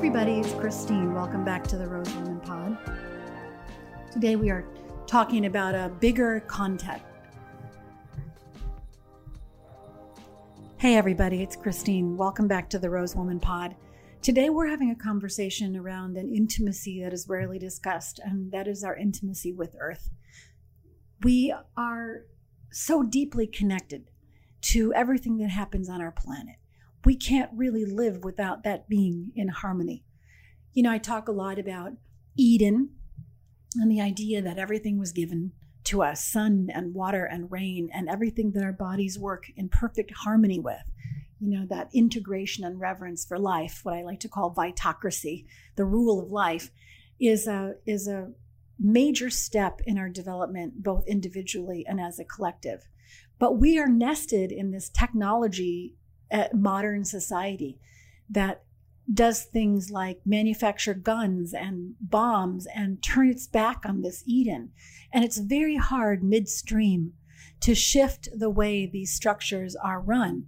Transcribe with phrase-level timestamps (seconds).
[0.00, 1.12] everybody, it's Christine.
[1.12, 2.78] Welcome back to the Rose Woman Pod.
[4.10, 4.64] Today we are
[5.06, 7.04] talking about a bigger context.
[10.78, 12.16] Hey everybody, it's Christine.
[12.16, 13.76] Welcome back to the Rose Woman Pod.
[14.22, 18.82] Today we're having a conversation around an intimacy that is rarely discussed, and that is
[18.82, 20.08] our intimacy with Earth.
[21.22, 22.22] We are
[22.72, 24.08] so deeply connected
[24.62, 26.56] to everything that happens on our planet
[27.04, 30.04] we can't really live without that being in harmony.
[30.72, 31.92] You know, I talk a lot about
[32.36, 32.90] Eden
[33.76, 35.52] and the idea that everything was given
[35.84, 40.12] to us sun and water and rain and everything that our bodies work in perfect
[40.14, 40.82] harmony with.
[41.40, 45.46] You know, that integration and reverence for life, what I like to call vitocracy,
[45.76, 46.70] the rule of life,
[47.18, 48.30] is a, is a
[48.78, 52.86] major step in our development, both individually and as a collective.
[53.38, 55.94] But we are nested in this technology
[56.54, 57.78] modern society
[58.28, 58.62] that
[59.12, 64.70] does things like manufacture guns and bombs and turn its back on this Eden.
[65.12, 67.14] And it's very hard midstream
[67.60, 70.46] to shift the way these structures are run.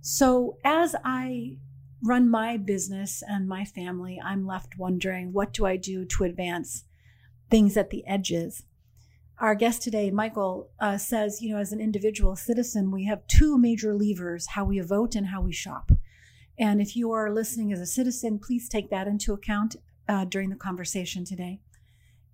[0.00, 1.56] So as I
[2.04, 6.84] run my business and my family, I'm left wondering what do I do to advance
[7.48, 8.64] things at the edges?
[9.42, 13.58] Our guest today, Michael, uh, says, you know, as an individual citizen, we have two
[13.58, 15.90] major levers how we vote and how we shop.
[16.60, 19.74] And if you are listening as a citizen, please take that into account
[20.08, 21.58] uh, during the conversation today.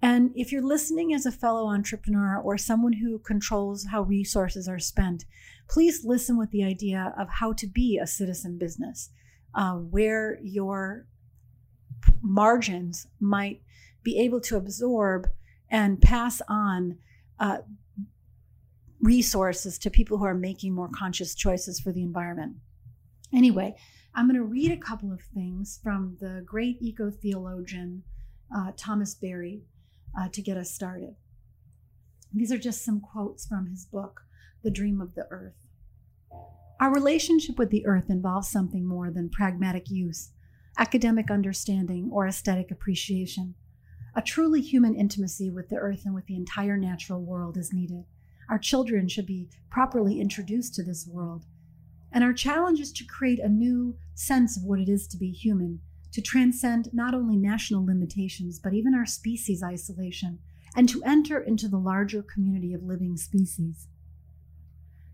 [0.03, 4.79] And if you're listening as a fellow entrepreneur or someone who controls how resources are
[4.79, 5.25] spent,
[5.67, 9.09] please listen with the idea of how to be a citizen business,
[9.55, 11.07] uh, where your
[12.21, 13.63] margins might
[14.03, 15.29] be able to absorb
[15.71, 16.99] and pass on
[17.39, 17.59] uh,
[19.01, 22.57] resources to people who are making more conscious choices for the environment.
[23.33, 23.75] Anyway,
[24.15, 28.03] I'm going to read a couple of things from the great eco theologian
[28.55, 29.63] uh, Thomas Berry
[30.19, 31.15] uh, to get us started.
[32.33, 34.23] These are just some quotes from his book,
[34.63, 35.55] The Dream of the Earth.
[36.81, 40.31] Our relationship with the earth involves something more than pragmatic use,
[40.77, 43.55] academic understanding, or aesthetic appreciation.
[44.15, 48.05] A truly human intimacy with the earth and with the entire natural world is needed.
[48.49, 51.45] Our children should be properly introduced to this world.
[52.11, 55.31] And our challenge is to create a new sense of what it is to be
[55.31, 55.81] human,
[56.13, 60.39] to transcend not only national limitations, but even our species isolation,
[60.75, 63.89] and to enter into the larger community of living species.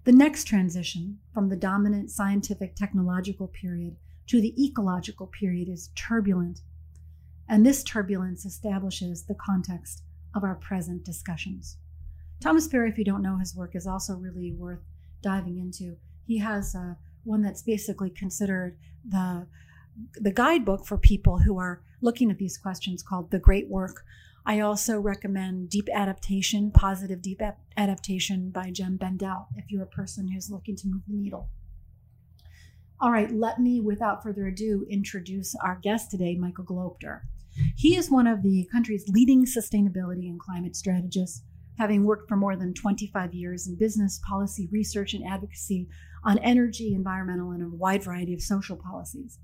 [0.04, 3.96] The next transition from the dominant scientific technological period
[4.28, 6.60] to the ecological period is turbulent
[7.48, 10.02] and this turbulence establishes the context
[10.34, 11.76] of our present discussions.
[12.40, 14.80] Thomas Berry, if you don't know his work, is also really worth
[15.22, 15.96] diving into.
[16.26, 16.94] He has uh,
[17.24, 18.76] one that's basically considered
[19.08, 19.46] the
[20.16, 24.04] the guidebook for people who are looking at these questions called The Great Work.
[24.44, 27.40] I also recommend Deep Adaptation, Positive Deep
[27.76, 31.48] Adaptation by Jem Bendell, if you're a person who's looking to move the needle.
[33.00, 37.20] All right, let me, without further ado, introduce our guest today, Michael Gelobter.
[37.76, 41.42] He is one of the country's leading sustainability and climate strategists,
[41.78, 45.88] having worked for more than 25 years in business, policy, research, and advocacy
[46.24, 49.38] on energy, environmental, and a wide variety of social policies.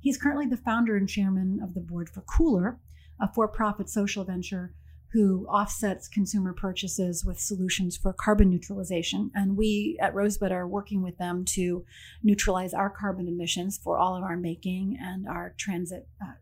[0.00, 2.78] He's currently the founder and chairman of the board for Cooler,
[3.20, 4.72] a for profit social venture
[5.12, 9.30] who offsets consumer purchases with solutions for carbon neutralization.
[9.34, 11.84] And we at Rosebud are working with them to
[12.22, 16.34] neutralize our carbon emissions for all of our making and our transit uh,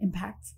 [0.00, 0.54] impacts.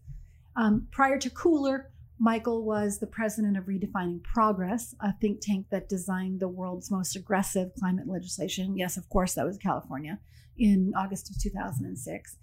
[0.56, 5.88] Um, prior to Cooler, Michael was the president of Redefining Progress, a think tank that
[5.88, 8.76] designed the world's most aggressive climate legislation.
[8.76, 10.20] Yes, of course, that was California
[10.56, 12.36] in August of 2006.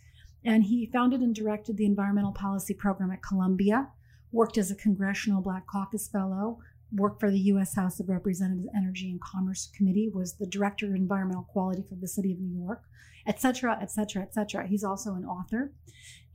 [0.43, 3.89] And he founded and directed the environmental policy program at Columbia,
[4.31, 6.59] worked as a Congressional Black Caucus Fellow,
[6.91, 7.75] worked for the U.S.
[7.75, 12.07] House of Representatives Energy and Commerce Committee, was the Director of Environmental Quality for the
[12.07, 12.83] City of New York,
[13.27, 14.67] et cetera, et cetera, et cetera.
[14.67, 15.71] He's also an author.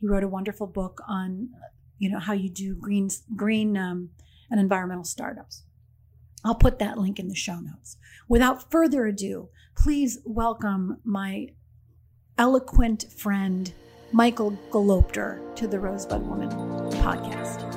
[0.00, 1.50] He wrote a wonderful book on,
[1.98, 4.10] you know, how you do green, green um,
[4.50, 5.64] and environmental startups.
[6.44, 7.96] I'll put that link in the show notes.
[8.28, 11.48] Without further ado, please welcome my
[12.36, 13.72] eloquent friend,
[14.12, 17.73] Michael Gelobter, to the Rosebud Woman podcast.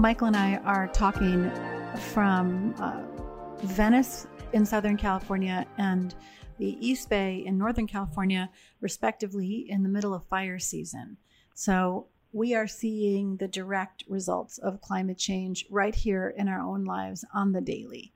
[0.00, 1.50] Michael and I are talking
[2.12, 3.02] from uh,
[3.64, 6.14] Venice in Southern California and
[6.56, 8.48] the East Bay in Northern California,
[8.80, 11.18] respectively, in the middle of fire season.
[11.52, 16.86] So we are seeing the direct results of climate change right here in our own
[16.86, 18.14] lives on the daily.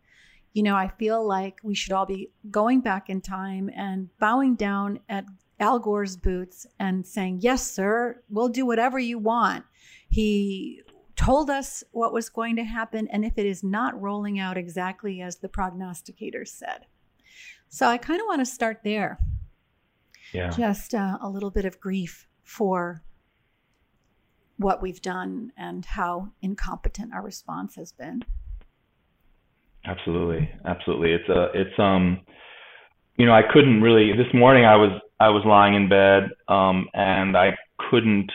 [0.54, 4.54] You know, I feel like we should all be going back in time and bowing
[4.54, 5.26] down at
[5.60, 9.66] Al Gore's boots and saying, Yes, sir, we'll do whatever you want.
[10.08, 10.81] He
[11.24, 15.20] told us what was going to happen, and if it is not rolling out exactly
[15.20, 16.86] as the prognosticators said.
[17.68, 19.18] So I kind of want to start there.
[20.32, 20.50] Yeah.
[20.50, 23.02] Just uh, a little bit of grief for
[24.56, 28.24] what we've done and how incompetent our response has been.
[29.84, 31.12] Absolutely, absolutely.
[31.12, 32.20] It's a, it's um,
[33.16, 34.12] you know, I couldn't really.
[34.12, 37.56] This morning, I was I was lying in bed, um, and I
[37.90, 38.30] couldn't.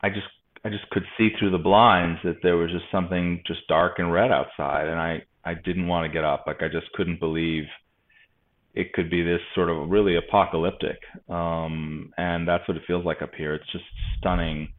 [0.00, 0.26] I just
[0.64, 4.12] I just could see through the blinds that there was just something just dark and
[4.12, 6.44] red outside, and I I didn't want to get up.
[6.46, 7.64] Like I just couldn't believe
[8.74, 10.98] it could be this sort of really apocalyptic.
[11.28, 13.54] Um, and that's what it feels like up here.
[13.54, 13.84] It's just
[14.18, 14.72] stunning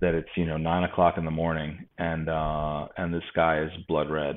[0.00, 3.70] that it's you know nine o'clock in the morning and uh, and the sky is
[3.86, 4.36] blood red,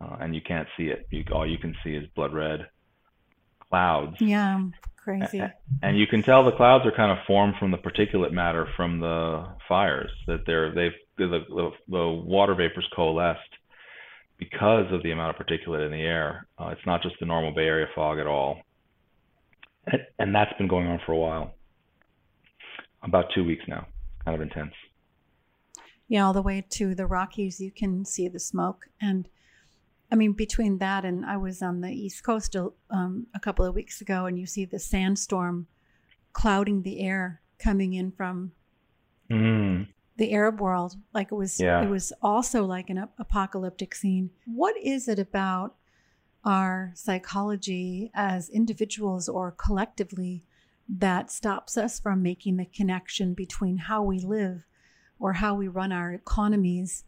[0.00, 1.06] uh, and you can't see it.
[1.10, 2.66] You, all you can see is blood red
[3.68, 4.16] clouds.
[4.20, 4.60] Yeah,
[5.08, 5.42] crazy.
[5.82, 9.00] And you can tell the clouds are kind of formed from the particulate matter from
[9.00, 10.10] the fires.
[10.26, 13.40] That they're they've the, the, the water vapors coalesced
[14.38, 16.46] because of the amount of particulate in the air.
[16.58, 18.60] Uh, it's not just the normal Bay Area fog at all.
[19.86, 21.54] And, and that's been going on for a while.
[23.02, 23.86] About two weeks now.
[24.24, 24.74] Kind of intense.
[26.08, 28.86] Yeah, all the way to the Rockies, you can see the smoke.
[29.00, 29.28] And
[30.10, 32.56] I mean, between that and I was on the East Coast
[32.90, 35.66] um, a couple of weeks ago, and you see the sandstorm
[36.32, 38.52] clouding the air coming in from
[39.30, 39.86] mm
[40.18, 40.96] the Arab world.
[41.14, 41.80] Like it was, yeah.
[41.80, 44.30] it was also like an apocalyptic scene.
[44.46, 45.76] What is it about
[46.44, 50.44] our psychology as individuals or collectively
[50.88, 54.62] that stops us from making the connection between how we live
[55.18, 57.04] or how we run our economies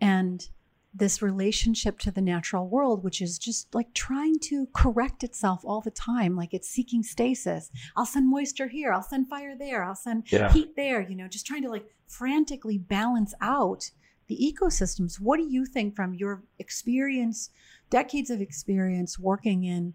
[0.00, 0.48] and
[0.94, 5.80] this relationship to the natural world, which is just like trying to correct itself all
[5.80, 6.36] the time.
[6.36, 7.68] Like it's seeking stasis.
[7.68, 7.98] Mm-hmm.
[7.98, 8.92] I'll send moisture here.
[8.92, 9.84] I'll send fire there.
[9.84, 10.52] I'll send yeah.
[10.52, 13.90] heat there, you know, just trying to like frantically balance out
[14.26, 15.18] the ecosystems.
[15.18, 17.50] What do you think from your experience,
[17.88, 19.94] decades of experience working in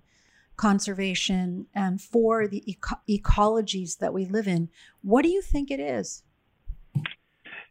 [0.55, 4.69] conservation and for the eco- ecologies that we live in?
[5.03, 6.23] What do you think it is?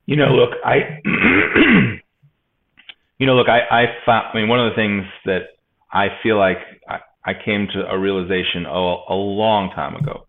[0.06, 1.00] You know, look, I
[3.18, 5.56] You know, look, I, I found, I mean, one of the things that
[5.92, 6.58] I feel like
[6.88, 10.26] I, I came to a realization a long time ago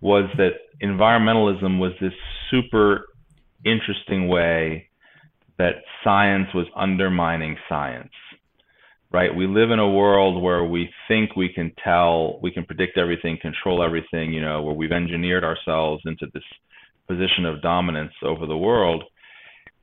[0.00, 0.52] was that
[0.82, 2.12] environmentalism was this
[2.50, 3.06] super
[3.64, 4.88] interesting way
[5.58, 8.12] that science was undermining science.
[9.10, 9.34] Right?
[9.34, 13.38] We live in a world where we think we can tell, we can predict everything,
[13.40, 16.42] control everything, you know, where we've engineered ourselves into this
[17.08, 19.02] position of dominance over the world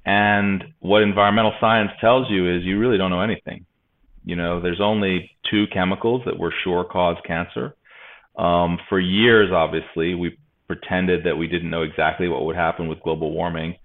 [0.06, 3.66] and what environmental science tells you is you really don't know anything.
[4.24, 7.76] You know, there's only two chemicals that we're sure cause cancer.
[8.38, 10.38] Um, for years, obviously, we
[10.68, 13.76] pretended that we didn't know exactly what would happen with global warming,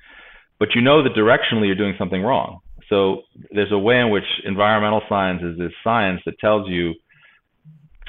[0.59, 2.61] but you know that directionally you're doing something wrong.
[2.89, 6.95] So there's a way in which environmental science is this science that tells you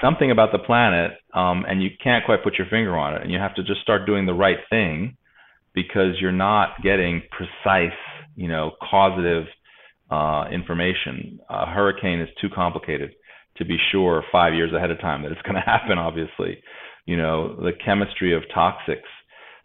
[0.02, 3.32] something about the planet, um, and you can't quite put your finger on it, and
[3.32, 5.16] you have to just start doing the right thing
[5.74, 7.98] because you're not getting precise,
[8.36, 9.46] you know, causative
[10.10, 11.40] uh, information.
[11.50, 13.12] A hurricane is too complicated
[13.58, 15.98] to be sure five years ahead of time that it's going to happen.
[15.98, 16.62] Obviously,
[17.06, 19.10] you know, the chemistry of toxics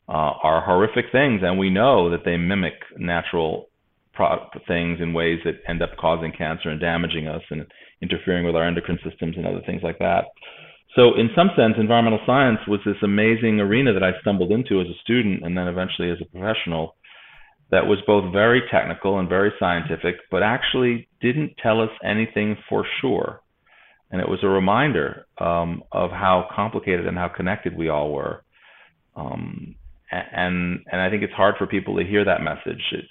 [0.09, 3.67] uh, are horrific things, and we know that they mimic natural
[4.15, 7.67] pro- things in ways that end up causing cancer and damaging us and
[8.01, 10.27] interfering with our endocrine systems and other things like that.
[10.97, 14.87] So, in some sense, environmental science was this amazing arena that I stumbled into as
[14.87, 16.97] a student and then eventually as a professional
[17.71, 22.87] that was both very technical and very scientific, but actually didn't tell us anything for
[23.01, 23.41] sure.
[24.11, 28.43] And it was a reminder um, of how complicated and how connected we all were.
[29.17, 29.75] Um,
[30.11, 32.83] and and I think it's hard for people to hear that message.
[32.93, 33.05] It,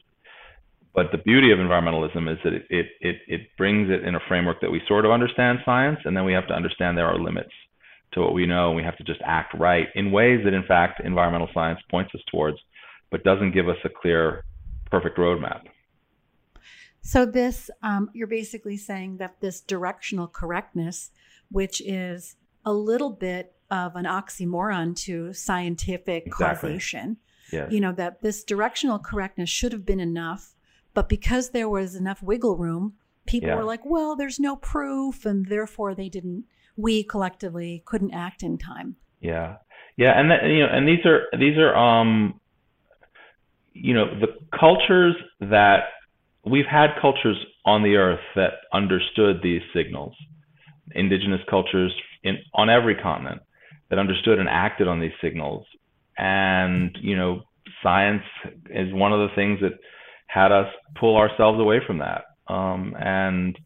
[0.95, 4.19] but the beauty of environmentalism is that it, it, it, it brings it in a
[4.29, 7.19] framework that we sort of understand science, and then we have to understand there are
[7.19, 7.51] limits
[8.15, 8.67] to what we know.
[8.67, 12.15] And we have to just act right in ways that, in fact, environmental science points
[12.15, 12.57] us towards,
[13.11, 14.43] but doesn't give us a clear,
[14.89, 15.61] perfect roadmap.
[17.01, 21.11] So, this, um, you're basically saying that this directional correctness,
[21.51, 26.69] which is a little bit of an oxymoron to scientific exactly.
[26.69, 27.17] causation,
[27.51, 27.71] yes.
[27.71, 30.55] you know, that this directional correctness should have been enough,
[30.95, 32.93] but because there was enough wiggle room,
[33.27, 33.55] people yeah.
[33.55, 36.45] were like, well, there's no proof, and therefore they didn't
[36.77, 38.95] we collectively couldn't act in time.
[39.19, 39.57] Yeah,
[39.97, 42.39] yeah, and that, you know, and these are these are um,
[43.75, 44.27] you know, the
[44.57, 45.83] cultures that
[46.45, 50.13] we've had cultures on the earth that understood these signals,
[50.93, 53.41] indigenous cultures in on every continent
[53.89, 55.65] that understood and acted on these signals.
[56.17, 57.41] And, you know,
[57.83, 58.23] science
[58.69, 59.73] is one of the things that
[60.27, 60.67] had us
[60.97, 62.23] pull ourselves away from that.
[62.47, 63.57] Um, and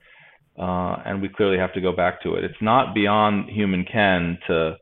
[0.59, 2.43] uh, and we clearly have to go back to it.
[2.43, 4.75] It's not beyond human ken to,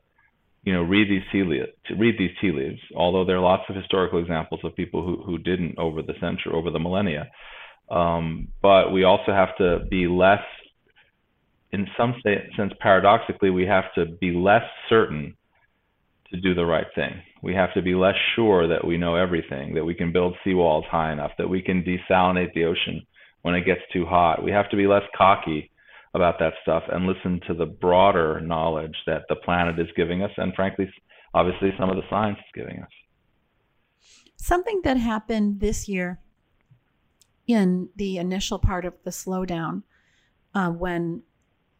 [0.64, 2.80] you know, read these tea leaves, to read these tea leaves.
[2.96, 6.52] Although there are lots of historical examples of people who who didn't over the century,
[6.52, 7.30] over the millennia.
[7.90, 10.42] Um, but we also have to be less,
[11.72, 15.36] in some sense, paradoxically, we have to be less certain
[16.32, 17.12] to do the right thing.
[17.42, 20.84] We have to be less sure that we know everything, that we can build seawalls
[20.86, 23.06] high enough, that we can desalinate the ocean
[23.42, 24.42] when it gets too hot.
[24.42, 25.70] We have to be less cocky
[26.14, 30.30] about that stuff and listen to the broader knowledge that the planet is giving us,
[30.36, 30.90] and frankly,
[31.34, 32.90] obviously, some of the science is giving us.
[34.36, 36.20] Something that happened this year
[37.46, 39.82] in the initial part of the slowdown,
[40.54, 41.22] uh, when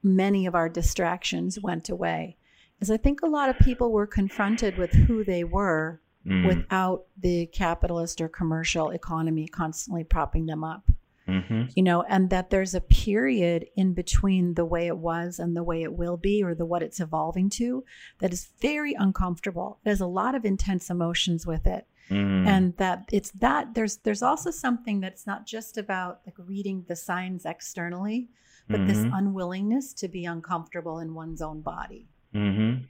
[0.02, 2.36] many of our distractions went away,
[2.80, 6.46] is I think a lot of people were confronted with who they were mm.
[6.46, 10.90] without the capitalist or commercial economy constantly propping them up.
[11.28, 11.64] Mm-hmm.
[11.74, 15.62] You know, and that there's a period in between the way it was and the
[15.62, 17.84] way it will be, or the what it's evolving to,
[18.20, 19.78] that is very uncomfortable.
[19.84, 21.86] There's a lot of intense emotions with it.
[22.10, 22.46] Mm.
[22.46, 26.96] And that it's that there's there's also something that's not just about like reading the
[26.96, 28.28] signs externally,
[28.66, 28.88] but mm-hmm.
[28.88, 32.08] this unwillingness to be uncomfortable in one's own body.
[32.34, 32.84] Mm-hmm.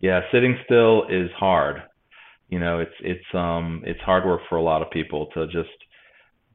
[0.00, 1.82] Yeah, sitting still is hard.
[2.48, 5.68] You know, it's it's um it's hard work for a lot of people to just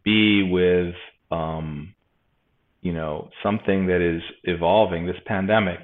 [0.03, 0.95] be with
[1.31, 1.93] um
[2.81, 5.05] you know something that is evolving.
[5.05, 5.79] This pandemic,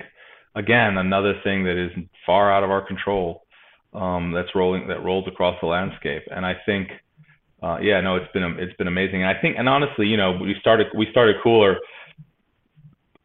[0.56, 1.92] again, another thing that is
[2.26, 3.44] far out of our control.
[3.92, 6.90] Um, that's rolling that rolls across the landscape, and I think.
[7.62, 9.22] Uh, yeah, no, it's been it's been amazing.
[9.22, 11.76] And I think, and honestly, you know, we started we started Cooler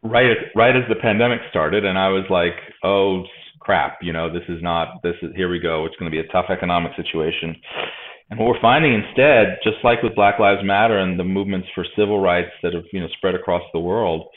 [0.03, 3.25] right right as the pandemic started, and I was like, oh
[3.65, 5.87] crap, you know, this is not this is here we go.
[5.87, 7.57] It's going to be a tough economic situation.
[8.31, 11.85] And what we're finding instead, just like with Black Lives Matter and the movements for
[11.97, 14.29] civil rights that have you know spread across the world,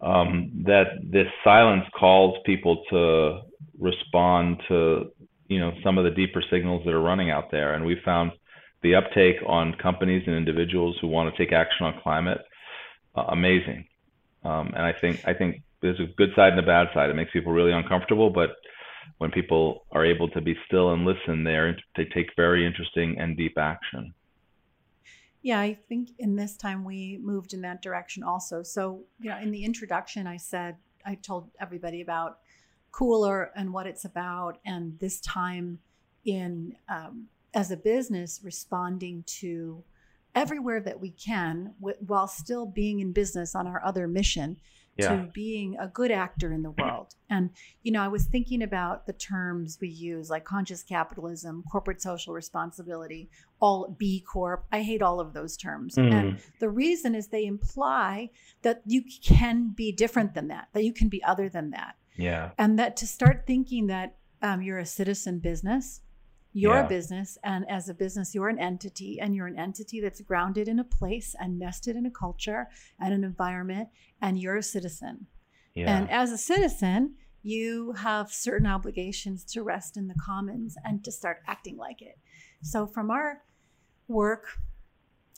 [0.00, 3.40] um, that this silence calls people to
[3.78, 5.10] respond to
[5.48, 7.74] you know some of the deeper signals that are running out there.
[7.74, 8.32] And we found
[8.82, 12.38] the uptake on companies and individuals who want to take action on climate
[13.16, 13.86] uh, amazing.
[14.44, 17.10] Um, and I think I think there's a good side and a bad side.
[17.10, 18.50] It makes people really uncomfortable, but
[19.18, 21.58] when people are able to be still and listen, they
[21.96, 24.14] they take very interesting and deep action.
[25.42, 28.62] Yeah, I think in this time we moved in that direction also.
[28.62, 32.38] So, you know, in the introduction, I said, I told everybody about
[32.92, 35.80] Cooler and what it's about, and this time
[36.24, 39.84] in um, as a business responding to
[40.34, 44.56] everywhere that we can w- while still being in business on our other mission
[44.96, 45.16] yeah.
[45.16, 47.14] to being a good actor in the world.
[47.30, 47.50] And,
[47.82, 52.32] you know, I was thinking about the terms we use like conscious capitalism, corporate social
[52.32, 53.28] responsibility,
[53.60, 54.64] all B Corp.
[54.70, 55.96] I hate all of those terms.
[55.96, 56.12] Mm.
[56.12, 58.30] And the reason is they imply
[58.62, 61.96] that you can be different than that, that you can be other than that.
[62.16, 62.50] Yeah.
[62.58, 66.00] And that to start thinking that um, you're a citizen business
[66.56, 66.86] you're yeah.
[66.86, 70.68] a business, and as a business, you're an entity, and you're an entity that's grounded
[70.68, 72.68] in a place and nested in a culture
[73.00, 73.88] and an environment,
[74.22, 75.26] and you're a citizen.
[75.74, 75.96] Yeah.
[75.96, 81.10] And as a citizen, you have certain obligations to rest in the commons and to
[81.10, 82.18] start acting like it.
[82.62, 83.42] So, from our
[84.06, 84.46] work,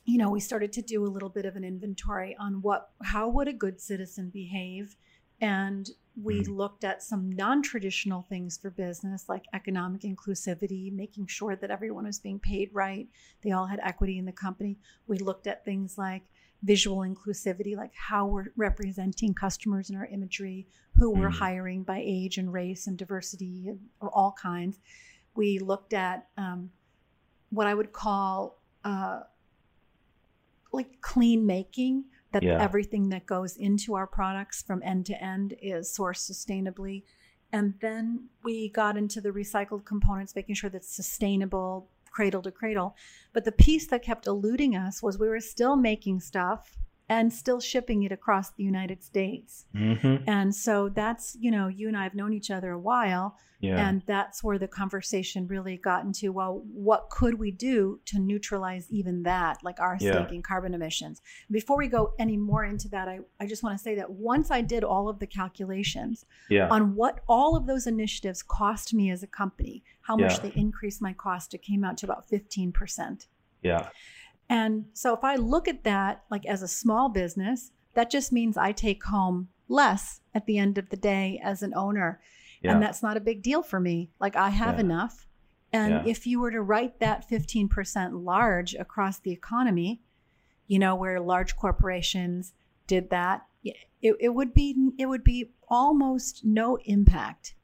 [0.04, 3.28] you know, we started to do a little bit of an inventory on what, how
[3.28, 4.96] would a good citizen behave
[5.40, 5.90] and
[6.20, 6.52] we mm-hmm.
[6.52, 12.06] looked at some non traditional things for business like economic inclusivity, making sure that everyone
[12.06, 13.06] was being paid right.
[13.42, 14.78] They all had equity in the company.
[15.06, 16.22] We looked at things like
[16.62, 20.66] visual inclusivity, like how we're representing customers in our imagery,
[20.96, 21.20] who mm-hmm.
[21.20, 24.78] we're hiring by age and race and diversity or all kinds.
[25.34, 26.70] We looked at um,
[27.50, 29.20] what I would call uh,
[30.72, 32.04] like clean making
[32.36, 32.62] that yeah.
[32.62, 37.02] everything that goes into our products from end to end is sourced sustainably.
[37.50, 42.94] And then we got into the recycled components, making sure that's sustainable, cradle to cradle.
[43.32, 46.76] But the piece that kept eluding us was we were still making stuff
[47.08, 49.66] and still shipping it across the United States.
[49.74, 50.28] Mm-hmm.
[50.28, 53.36] And so that's, you know, you and I have known each other a while.
[53.60, 53.88] Yeah.
[53.88, 58.86] And that's where the conversation really got into well, what could we do to neutralize
[58.90, 60.12] even that, like our yeah.
[60.12, 61.22] stake in carbon emissions?
[61.50, 64.50] Before we go any more into that, I, I just want to say that once
[64.50, 66.68] I did all of the calculations yeah.
[66.68, 71.00] on what all of those initiatives cost me as a company, how much they increased
[71.00, 73.26] my cost, it came out to about 15%.
[73.62, 73.88] Yeah.
[74.48, 78.56] And so if I look at that like as a small business, that just means
[78.56, 82.20] I take home less at the end of the day as an owner.
[82.62, 82.72] Yeah.
[82.72, 84.10] And that's not a big deal for me.
[84.20, 84.80] Like I have Yeah.
[84.82, 85.26] enough.
[85.72, 86.02] And Yeah.
[86.06, 90.02] if you were to write that 15% large across the economy,
[90.68, 92.52] you know, where large corporations
[92.86, 93.76] did that, it,
[94.20, 97.54] it would be it would be almost no impact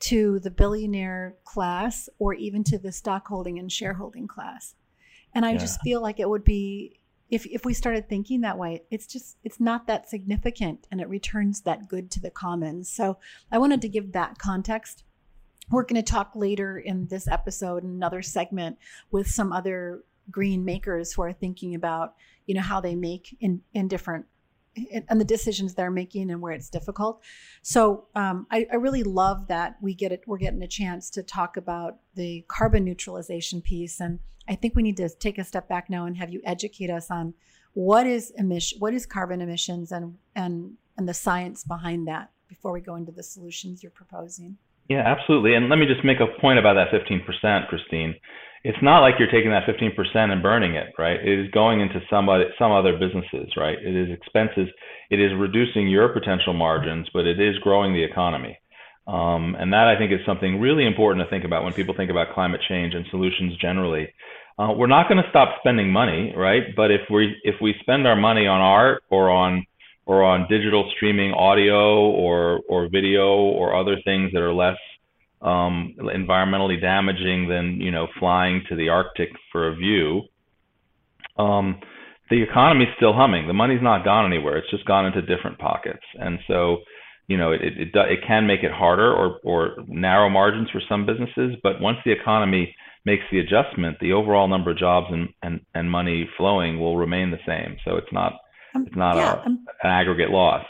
[0.00, 4.74] to the billionaire class or even to the stockholding and shareholding class.
[5.34, 5.58] And I Yeah.
[5.58, 7.00] just feel like it would be
[7.30, 11.08] if if we started thinking that way, it's just it's not that significant and it
[11.08, 12.88] returns that good to the commons.
[12.88, 13.18] So
[13.50, 15.04] I wanted to give that context.
[15.70, 18.78] We're going to talk later in this episode, in another segment,
[19.10, 22.14] with some other green makers who are thinking about,
[22.46, 24.26] you know, how they make in in different
[25.08, 27.22] and the decisions they're making and where it's difficult.
[27.62, 30.22] So um, I, I really love that we get it.
[30.26, 34.82] We're getting a chance to talk about the carbon neutralization piece, and I think we
[34.82, 37.34] need to take a step back now and have you educate us on
[37.74, 42.72] what is emission, what is carbon emissions, and and and the science behind that before
[42.72, 44.56] we go into the solutions you're proposing.
[44.88, 45.54] Yeah, absolutely.
[45.54, 48.14] And let me just make a point about that 15%, Christine.
[48.64, 51.20] It's not like you're taking that 15% and burning it, right?
[51.20, 53.76] It is going into some other, some other businesses, right?
[53.78, 54.68] It is expenses.
[55.10, 58.58] It is reducing your potential margins, but it is growing the economy.
[59.06, 62.10] Um, and that I think is something really important to think about when people think
[62.10, 64.08] about climate change and solutions generally.
[64.58, 66.62] Uh, we're not going to stop spending money, right?
[66.74, 69.66] But if we if we spend our money on art or on
[70.06, 74.78] or on digital streaming audio or or video or other things that are less
[75.44, 80.22] um, environmentally damaging than you know flying to the Arctic for a view.
[81.38, 81.80] Um,
[82.30, 83.46] the economy's still humming.
[83.46, 84.56] The money's not gone anywhere.
[84.56, 86.78] It's just gone into different pockets, and so
[87.28, 90.80] you know it it it, it can make it harder or or narrow margins for
[90.88, 91.56] some businesses.
[91.62, 92.74] But once the economy
[93.04, 97.30] makes the adjustment, the overall number of jobs and and, and money flowing will remain
[97.30, 97.76] the same.
[97.84, 98.32] So it's not
[98.74, 100.64] Um, it's not yeah, a, I'm an aggregate loss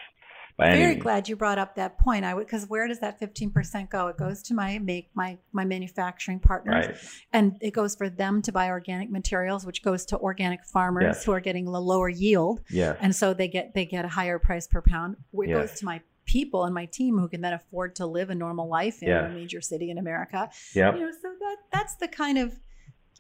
[0.57, 1.03] by any very means.
[1.03, 2.25] glad you brought up that point.
[2.25, 4.07] I would because where does that 15% go?
[4.09, 6.87] It goes to my make my my manufacturing partners.
[6.87, 6.97] Right.
[7.33, 11.25] and it goes for them to buy organic materials which goes to organic farmers Yes.
[11.25, 12.97] who are getting a lower yield Yes.
[13.01, 15.71] and so they get they get a higher price per pound it Yes.
[15.71, 18.69] goes to my people and my team who can then afford to live a normal
[18.69, 19.31] life in Yes.
[19.31, 20.95] a major city in america Yep.
[20.95, 22.59] you know so that that's the kind of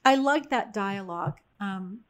[0.04, 2.00] i like that dialogue um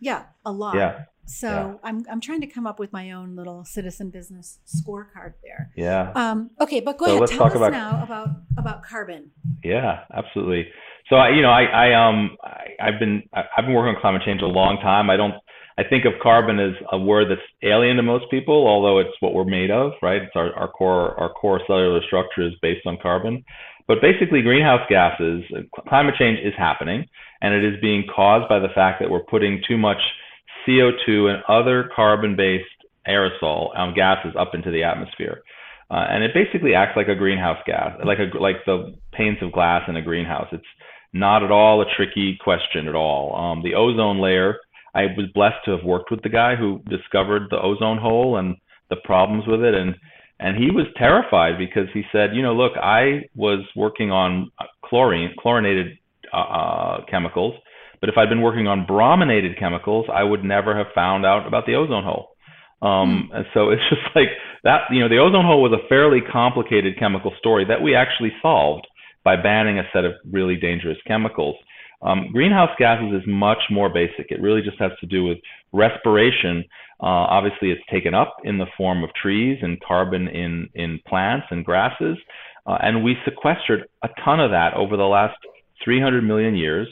[0.00, 1.04] yeah a lot Yeah.
[1.24, 1.74] So Yeah.
[1.84, 6.12] i'm i'm trying to come up with my own little citizen business scorecard there Yeah.
[6.14, 9.30] um okay but go So ahead let's tell talk us about- now about about carbon
[9.64, 10.66] Yeah, absolutely.
[11.08, 14.22] So I, you know, I, I um, I, I've been, I've been working on climate
[14.24, 15.10] change a long time.
[15.10, 15.34] I don't,
[15.76, 19.34] I think of carbon as a word that's alien to most people, although it's what
[19.34, 20.22] we're made of, right?
[20.22, 23.44] It's our, our core, our core cellular structure is based on carbon.
[23.88, 25.42] But basically, greenhouse gases,
[25.88, 27.04] climate change is happening,
[27.42, 30.00] and it is being caused by the fact that we're putting too much
[30.66, 32.64] CO2 and other carbon-based
[33.08, 35.42] aerosol um, gases up into the atmosphere.
[35.90, 39.52] Uh, and it basically acts like a greenhouse gas, like a like the panes of
[39.52, 40.48] glass in a greenhouse.
[40.50, 40.64] It's
[41.12, 43.36] not at all a tricky question at all.
[43.36, 44.56] Um, the ozone layer.
[44.94, 48.56] I was blessed to have worked with the guy who discovered the ozone hole and
[48.90, 49.94] the problems with it, and
[50.38, 54.50] and he was terrified because he said, you know, look, I was working on
[54.84, 55.98] chlorine, chlorinated
[56.32, 57.54] uh, uh, chemicals,
[58.02, 61.66] but if I'd been working on brominated chemicals, I would never have found out about
[61.66, 62.30] the ozone hole.
[62.82, 64.28] Um, and so it's just like
[64.64, 68.32] that, you know, the ozone hole was a fairly complicated chemical story that we actually
[68.42, 68.88] solved
[69.24, 71.54] by banning a set of really dangerous chemicals.
[72.02, 74.26] Um, greenhouse gases is much more basic.
[74.30, 75.38] It really just has to do with
[75.72, 76.64] respiration.
[77.00, 81.46] Uh, obviously, it's taken up in the form of trees and carbon in, in plants
[81.50, 82.18] and grasses.
[82.66, 85.36] Uh, and we sequestered a ton of that over the last
[85.84, 86.88] 300 million years.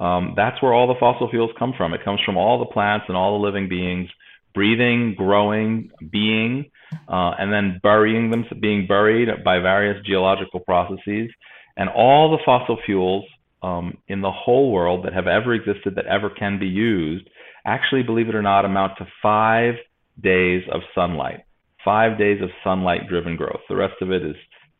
[0.00, 1.94] Um, that's where all the fossil fuels come from.
[1.94, 4.08] It comes from all the plants and all the living beings
[4.54, 6.70] breathing, growing, being,
[7.08, 11.30] uh, and then burying them, being buried by various geological processes.
[11.76, 13.24] And all the fossil fuels
[13.62, 17.28] um, in the whole world that have ever existed, that ever can be used,
[17.64, 19.74] actually, believe it or not, amount to five
[20.22, 21.44] days of sunlight,
[21.84, 23.60] five days of sunlight driven growth.
[23.68, 24.36] The rest of it is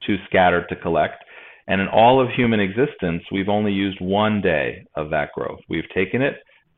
[0.07, 1.25] too scattered to collect.
[1.71, 5.61] And in all of human existence, we've only used one day of that growth.
[5.69, 6.35] We've taken it,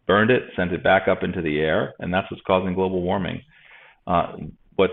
[0.07, 3.40] burned it, sent it back up into the air, and that's what's causing global warming.
[4.07, 4.37] Uh,
[4.76, 4.92] what's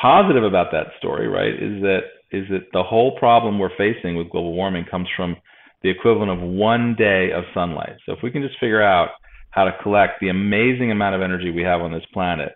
[0.00, 4.30] positive about that story, right, is that is that the whole problem we're facing with
[4.30, 5.34] global warming comes from
[5.82, 7.96] the equivalent of one day of sunlight.
[8.06, 9.10] So if we can just figure out
[9.50, 12.52] how to collect the amazing amount of energy we have on this planet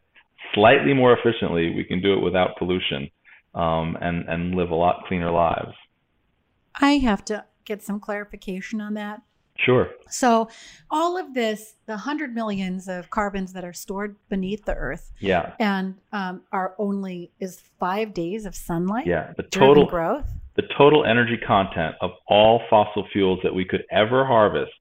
[0.55, 3.11] slightly more efficiently, we can do it without pollution
[3.57, 5.75] um, and and live a lot cleaner lives.
[6.81, 9.23] I have to get some clarification on that.
[9.57, 9.91] Sure.
[10.09, 10.49] So,
[10.91, 15.53] all of this, the hundred millions of carbons that are stored beneath the earth, Yeah.
[15.61, 19.07] and um, are only is five days of sunlight.
[19.07, 19.35] Yeah.
[19.37, 20.27] The total growth.
[20.57, 24.73] the total energy content of all fossil fuels that we could ever harvest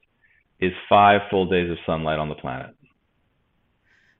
[0.62, 2.74] is five full days of sunlight on the planet.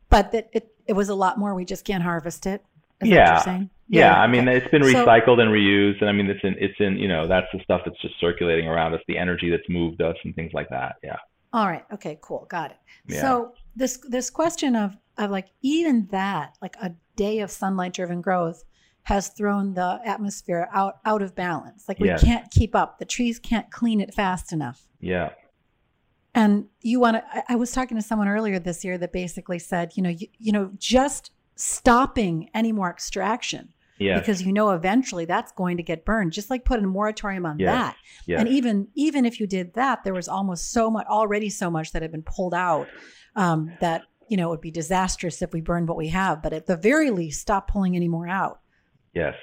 [0.10, 1.54] But that it, it was a lot more.
[1.56, 2.64] We just can't harvest it.
[3.02, 3.42] Is yeah.
[3.92, 4.12] Yeah.
[4.14, 6.80] Yeah, I mean it's been So- recycled and reused, and I mean it's in it's
[6.80, 10.02] in you know that's the stuff that's just circulating around us, the energy that's moved
[10.02, 10.96] us, and things like that.
[11.04, 11.18] Yeah,
[11.54, 11.84] All right.
[11.92, 12.20] Okay.
[12.22, 12.46] Cool.
[12.50, 12.78] Got it.
[13.08, 13.22] Yeah.
[13.22, 18.22] So this this question of of like even that like a day of sunlight driven
[18.22, 18.64] growth
[19.04, 21.86] has thrown the atmosphere out out of balance.
[21.88, 22.24] Like we Yes.
[22.24, 23.00] can't keep up.
[23.00, 24.84] The trees can't clean it fast enough.
[25.00, 25.30] yeah,
[26.36, 27.24] And you want to?
[27.34, 30.28] I, I was talking to someone earlier this year that basically said, you know, you,
[30.38, 35.84] you know, just stopping any more extraction yeah, because you know eventually that's going to
[35.84, 36.32] get burned.
[36.32, 37.68] Just like put a moratorium on Yes.
[37.72, 37.96] that.
[38.26, 41.70] yeah, And even even if you did that, there was almost so much already so
[41.70, 42.88] much that had been pulled out
[43.36, 46.42] um, that you know it would be disastrous if we burned what we have.
[46.42, 48.60] But at the very least, stop pulling any more out.
[49.14, 49.36] yes,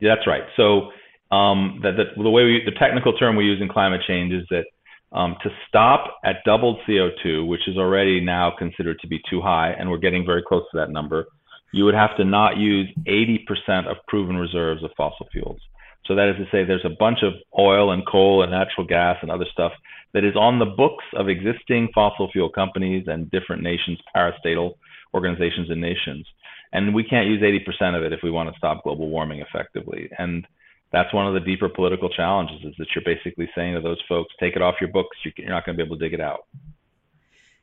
[0.00, 0.42] that's right.
[0.56, 0.90] So
[1.34, 4.44] um, the, the the way we the technical term we use in climate change is
[4.50, 4.64] that
[5.12, 9.70] um, to stop at doubled CO2, which is already now considered to be too high,
[9.78, 11.26] and we're getting very close to that number,
[11.72, 15.60] you would have to not use 80% of proven reserves of fossil fuels.
[16.06, 19.18] So that is to say, there's a bunch of oil and coal and natural gas
[19.22, 19.72] and other stuff
[20.14, 24.74] that is on the books of existing fossil fuel companies and different nations, parastatal
[25.14, 26.26] organizations and nations.
[26.72, 30.10] And we can't use 80% of it if we want to stop global warming effectively.
[30.18, 30.46] And
[30.90, 34.34] that's one of the deeper political challenges is that you're basically saying to those folks,
[34.40, 35.16] take it off your books.
[35.24, 36.46] You're not going to be able to dig it out.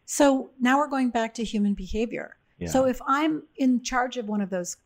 [0.05, 2.38] So now we're going back to human behavior.
[2.59, 2.67] Yeah.
[2.69, 4.77] So if I'm in charge of one of those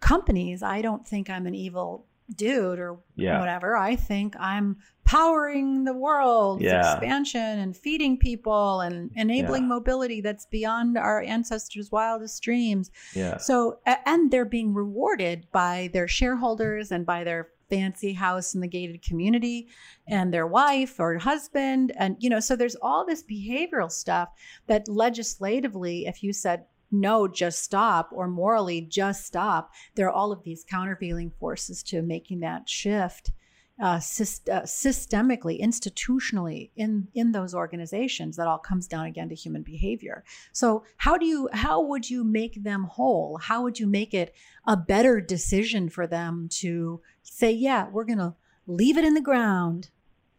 [0.00, 3.38] companies, I don't think I'm an evil dude or Yeah.
[3.38, 3.76] whatever.
[3.76, 6.80] I think I'm powering the world's Yeah.
[6.94, 9.68] expansion and feeding people and enabling Yeah.
[9.68, 12.90] mobility that's beyond our ancestors' wildest dreams.
[13.14, 13.36] yeah.
[13.36, 18.68] So, and they're being rewarded by their shareholders and by their fancy house in the
[18.68, 19.68] gated community
[20.08, 21.92] and their wife or husband.
[21.96, 24.28] And, you know, so there's all this behavioral stuff
[24.66, 30.32] that legislatively, if you said, no, just stop, or morally, just stop, there are all
[30.32, 33.32] of these countervailing forces to making that shift.
[33.78, 39.34] Uh, syst- uh, systemically, institutionally, in in those organizations, that all comes down again to
[39.34, 40.24] human behavior.
[40.52, 43.36] So how do you how would you make them whole?
[43.36, 44.34] How would you make it
[44.66, 48.34] a better decision for them to say, yeah, we're to
[48.66, 49.90] leave it in the ground?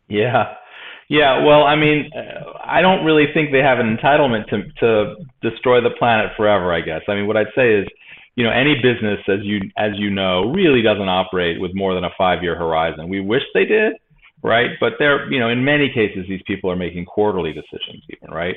[0.07, 0.55] Yeah.
[1.09, 1.43] Yeah.
[1.43, 2.09] Well, I mean,
[2.63, 6.81] I don't really think they have an entitlement to, to destroy the planet forever, I
[6.81, 7.01] guess.
[7.07, 7.87] I mean, what I'd say is,
[8.35, 12.03] you know, any business, as you, as you know, really doesn't operate with more than
[12.03, 13.09] a five year horizon.
[13.09, 13.93] We wish they did,
[14.43, 14.71] right?
[14.79, 18.55] But they're, you know, in many cases, these people are making quarterly decisions, even, right?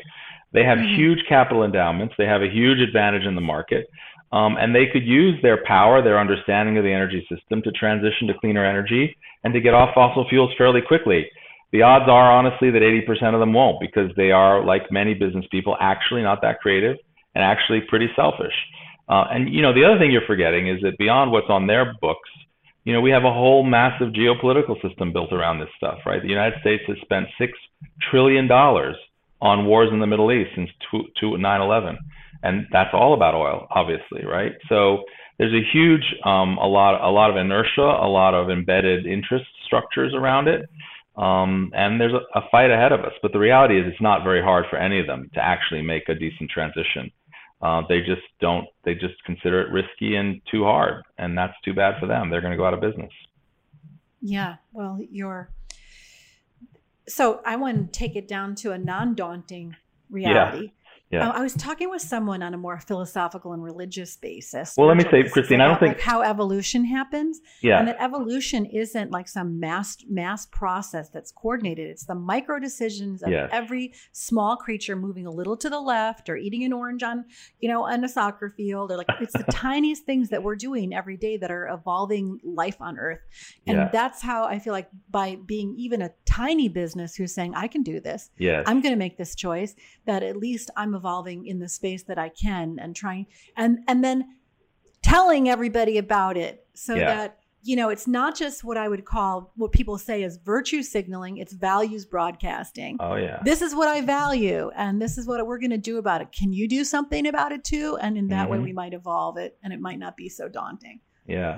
[0.52, 0.96] They have Mhm.
[0.96, 2.14] huge capital endowments.
[2.18, 3.88] They have a huge advantage in the market.
[4.32, 8.28] Um, and they could use their power, their understanding of the energy system to transition
[8.28, 11.28] to cleaner energy and to get off fossil fuels fairly quickly.
[11.72, 15.44] The odds are, honestly, that 80% of them won't because they are, like many business
[15.50, 16.96] people, actually not that creative
[17.34, 18.54] and actually pretty selfish.
[19.08, 21.94] Uh, and, you know, the other thing you're forgetting is that beyond what's on their
[22.00, 22.28] books,
[22.84, 26.22] you know, we have a whole massive geopolitical system built around this stuff, right?
[26.22, 27.48] The United States has spent $6
[28.10, 30.70] trillion on wars in the Middle East since
[31.22, 31.98] 9 11
[32.42, 34.52] and that's all about oil, obviously, right?
[34.68, 35.04] So
[35.38, 39.46] there's a huge, um, a lot, a lot of inertia, a lot of embedded interest
[39.66, 40.68] structures around it,
[41.16, 43.12] um, and there's a, a fight ahead of us.
[43.22, 46.08] But the reality is, it's not very hard for any of them to actually make
[46.08, 47.10] a decent transition.
[47.62, 48.66] Uh, they just don't.
[48.84, 52.30] They just consider it risky and too hard, and that's too bad for them.
[52.30, 53.12] They're going to go out of business.
[54.22, 54.56] Yeah.
[54.72, 55.50] Well, you're.
[57.06, 59.76] So I want to take it down to a non-daunting
[60.10, 60.72] reality.
[61.10, 61.28] Yeah.
[61.28, 64.74] Uh, I was talking with someone on a more philosophical and religious basis.
[64.78, 67.78] Well, let me say, Christine, I don't think- like how evolution happens, Yeah.
[67.80, 71.88] and that evolution isn't like some mass mass process that's coordinated.
[71.90, 73.50] It's the micro decisions of Yes.
[73.52, 77.24] every small creature moving a little to the left or eating an orange on,
[77.58, 80.94] you know, on a soccer field, or like it's the tiniest things that we're doing
[80.94, 83.20] every day that are evolving life on Earth.
[83.66, 83.88] And Yeah.
[83.92, 87.82] that's how I feel like by being even a tiny business who's saying I can
[87.82, 88.62] do this, yes.
[88.68, 89.74] I'm going to make this choice
[90.06, 93.24] that at least I'm evolving in the space that I can and trying
[93.56, 94.18] and and then
[95.02, 97.14] telling everybody about it so Yeah.
[97.14, 100.82] that you know it's not just what I would call what people say is virtue
[100.82, 103.38] signaling it's values broadcasting oh yeah.
[103.44, 106.28] this is what I value and this is what we're going to do about it
[106.40, 108.64] can you do something about it too and in that way Mhm.
[108.64, 111.54] we might evolve it and it might not be so daunting Yeah.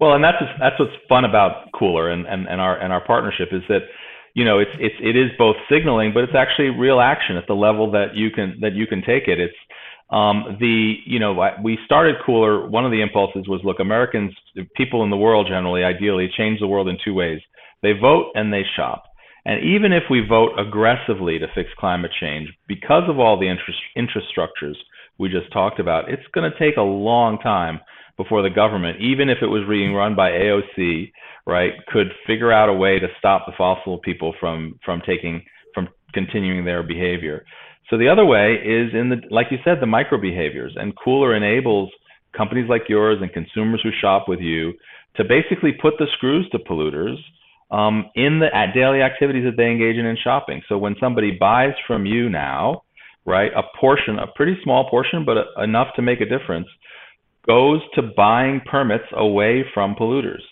[0.00, 3.48] Well, and that's that's what's fun about Cooler and, and, and our and our partnership
[3.52, 3.82] is that
[4.34, 7.54] you know it's it's it is both signaling, but it's actually real action at the
[7.54, 9.38] level that you can that you can take it.
[9.40, 9.56] It's
[10.12, 12.68] Um, the you know we started Cooler.
[12.68, 14.32] One of the impulses was look, Americans,
[14.76, 17.40] people in the world generally, ideally, change the world in two ways:
[17.82, 19.04] they vote and they shop.
[19.44, 23.80] And even if we vote aggressively to fix climate change, because of all the interest,
[23.96, 24.76] infrastructures
[25.18, 27.80] we just talked about, it's going to take a long time
[28.16, 31.12] before the government, even if it was being run by AOC,
[31.46, 35.44] right, could figure out a way to stop the fossil people from from taking
[35.74, 37.44] from continuing their behavior.
[37.90, 41.34] So the other way is in the like you said, the micro behaviors, and Cooler
[41.34, 41.90] enables
[42.36, 44.72] companies like yours and consumers who shop with you
[45.16, 47.16] to basically put the screws to polluters
[47.70, 50.62] um, in the at daily activities that they engage in in shopping.
[50.68, 52.82] So when somebody buys from you now,
[53.26, 56.68] right, a portion, a pretty small portion, but enough to make a difference,
[57.46, 60.42] goes to buying permits away from polluters,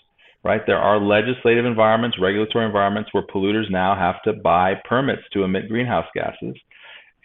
[0.45, 0.63] right?
[0.67, 5.69] There are legislative environments, regulatory environments where polluters now have to buy permits to emit
[5.69, 6.57] greenhouse gases.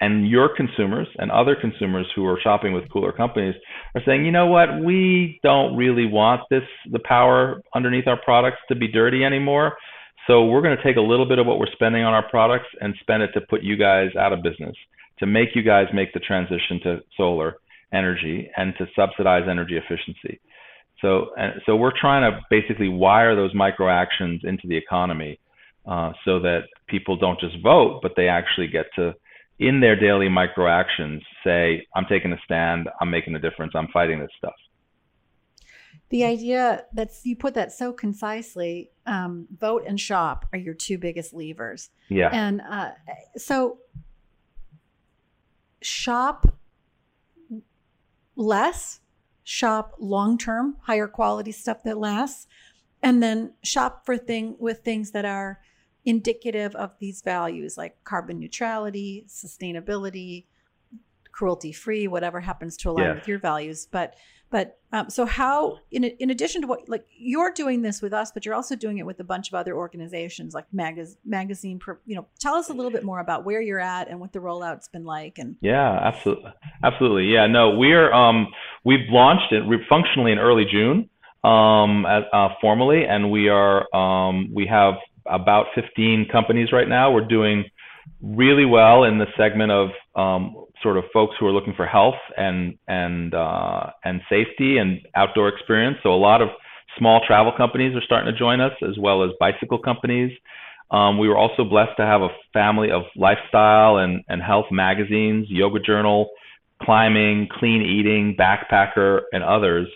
[0.02, 3.56] And your consumers and other consumers who are shopping with cooler companies
[3.96, 8.58] are saying, you know what, we don't really want this, the power underneath our products
[8.68, 9.78] to be dirty anymore.
[10.28, 12.68] So we're going to take a little bit of what we're spending on our products
[12.82, 14.76] and spend it to put you guys out of business,
[15.20, 17.56] to make you guys make the transition to solar
[17.94, 20.40] energy and to subsidize energy efficiency.
[21.02, 21.32] So,
[21.66, 25.40] so we're trying to basically wire those micro actions into the economy
[25.86, 29.14] uh, so that people don't just vote, but they actually get to,
[29.60, 33.88] in their daily micro actions, say, I'm taking a stand, I'm making a difference, I'm
[33.90, 34.56] fighting this stuff.
[36.10, 40.98] The idea that you put that so concisely, um, vote and shop are your two
[40.98, 41.90] biggest levers.
[42.10, 42.30] Yeah.
[42.32, 42.92] And uh,
[43.38, 43.80] so
[45.82, 46.58] shop
[48.36, 49.00] less,
[49.44, 52.48] shop long term, higher quality stuff that lasts,
[53.02, 55.60] and then shop for thing with things that are
[56.06, 60.46] indicative of these values like carbon neutrality, sustainability,
[61.32, 63.88] cruelty free, whatever happens to align with your values.
[63.90, 64.16] But
[64.50, 68.32] but um, so how, in in addition to what like you're doing this with us,
[68.32, 71.80] but you're also doing it with a bunch of other organizations like magaz- magazine.
[72.06, 74.40] You know, tell us a little bit more about where you're at and what the
[74.40, 75.38] rollout's been like.
[75.38, 76.54] And yeah, absolutely,
[76.84, 77.26] absolutely.
[77.26, 78.48] Yeah, no, we're um,
[78.84, 81.10] we've launched it functionally in early June,
[81.44, 84.94] um, uh, formally, and we are um, we have
[85.26, 87.12] about 15 companies right now.
[87.12, 87.66] We're doing
[88.22, 92.16] really well in the segment of um, sort of folks who are looking for health
[92.38, 95.98] and and uh, and safety and outdoor experience.
[96.04, 96.50] So a lot of
[96.98, 100.32] small travel companies are starting to join us, as well as bicycle companies.
[100.92, 105.48] Um, we were also blessed to have a family of lifestyle and, and health magazines,
[105.50, 106.30] Yoga Journal,
[106.82, 109.88] Climbing, Clean Eating, Backpacker, and others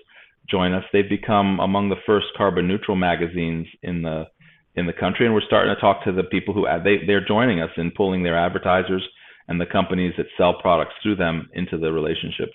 [0.49, 0.83] join us.
[0.91, 4.25] They've become among the first carbon neutral magazines in the
[4.75, 7.61] in the country, and we're starting to talk to the people who they they're joining
[7.61, 9.07] us in pulling their advertisers
[9.49, 12.49] and the companies that sell products through them into the relationship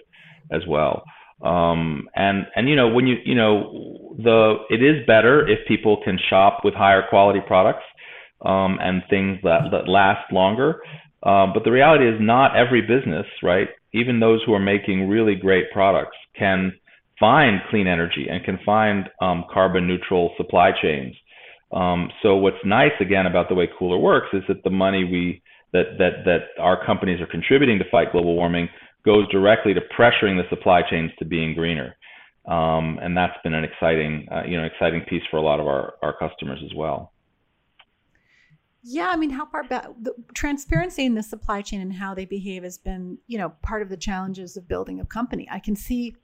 [0.50, 1.04] as well.
[1.42, 6.00] Um, and and you know when you you know the it is better if people
[6.02, 7.82] can shop with higher quality products
[8.44, 10.80] um, and things that, that last longer.
[11.22, 13.68] Uh, but the reality is not every business, right?
[13.92, 16.72] Even those who are making really great products can
[17.18, 21.14] find clean energy and can find um, carbon neutral supply chains.
[21.72, 25.42] Um, so what's nice again about the way Cooler works is that the money we
[25.74, 28.68] that that that our companies are contributing to fight global warming
[29.04, 31.94] goes directly to pressuring the supply chains to being greener.
[32.46, 35.66] Um, and that's been an exciting, uh, you know, exciting piece for a lot of
[35.66, 37.12] our, our customers as well.
[38.82, 42.26] Yeah, I mean, how far back the transparency in the supply chain and how they
[42.26, 45.48] behave has been, you know, part of the challenges of building a company.
[45.50, 46.16] I can see,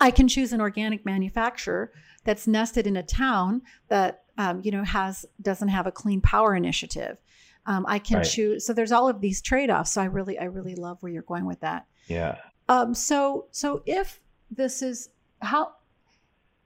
[0.00, 1.92] I can choose an organic manufacturer
[2.24, 6.56] that's nested in a town that, um, you know, has doesn't have a clean power
[6.56, 7.18] initiative.
[7.66, 8.26] Um, I can right.
[8.26, 8.64] choose.
[8.64, 9.92] So there's all of these trade offs.
[9.92, 11.86] So I really, I really love where you're going with that.
[12.06, 12.36] Yeah.
[12.68, 15.72] Um, so, so if this is how,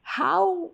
[0.03, 0.71] how,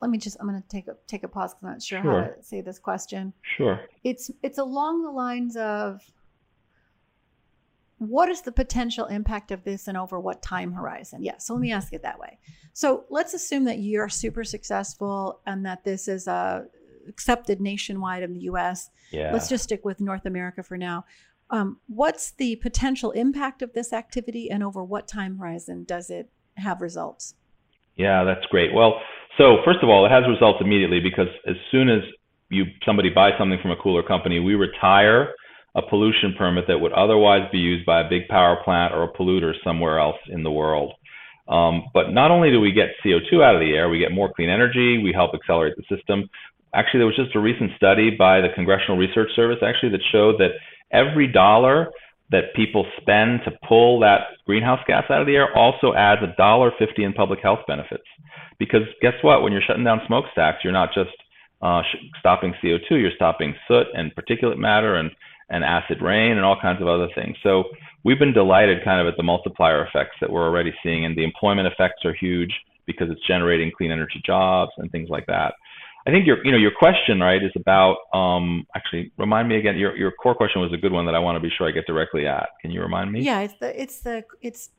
[0.00, 2.02] let me just, I'm going to take a, take a pause because I'm not sure,
[2.02, 3.32] sure, how to say this question.
[3.42, 3.80] Sure.
[4.02, 6.00] It's, it's along the lines of,
[7.98, 11.22] what is the potential impact of this and over what time horizon?
[11.22, 12.38] Yeah, so let me ask it that way.
[12.72, 16.64] So let's assume that you're super successful and that this is a
[17.10, 18.88] accepted nationwide in the US.
[19.10, 19.32] Yeah.
[19.32, 21.04] Let's just stick with North America for now.
[21.50, 26.30] Um, what's the potential impact of this activity and over what time horizon does it
[26.56, 27.34] have results?
[27.96, 28.72] Yeah, that's great.
[28.72, 29.00] Well,
[29.36, 32.00] so first of all, it has results immediately because as soon as
[32.50, 35.34] you somebody buys something from a cooler company, we retire
[35.76, 39.12] a pollution permit that would otherwise be used by a big power plant or a
[39.12, 40.92] polluter somewhere else in the world.
[41.48, 44.32] Um, but not only do we get CO2 out of the air, we get more
[44.32, 46.28] clean energy, we help accelerate the system,
[46.74, 50.38] actually, there was just a recent study by the Congressional Research Service actually that showed
[50.38, 50.52] that
[50.92, 51.90] every dollar
[52.30, 56.34] that people spend to pull that greenhouse gas out of the air also adds a
[56.36, 58.04] dollar fifty in public health benefits.
[58.58, 59.42] Because guess what?
[59.42, 61.10] When you're shutting down smokestacks, you're not just
[61.62, 61.82] uh,
[62.18, 65.10] stopping CO2, you're stopping soot and particulate matter and
[65.52, 67.36] and acid rain and all kinds of other things.
[67.42, 67.64] So
[68.04, 71.24] we've been delighted kind of at the multiplier effects that we're already seeing, and the
[71.24, 72.52] employment effects are huge
[72.86, 75.54] because it's generating clean energy jobs and things like that.
[76.06, 79.76] I think your you know your question right is about um, actually remind me again
[79.76, 81.72] your your core question was a good one that I want to be sure I
[81.72, 82.48] get directly at.
[82.62, 83.20] Can you remind me?
[83.22, 84.70] Yeah, it's the it's the it's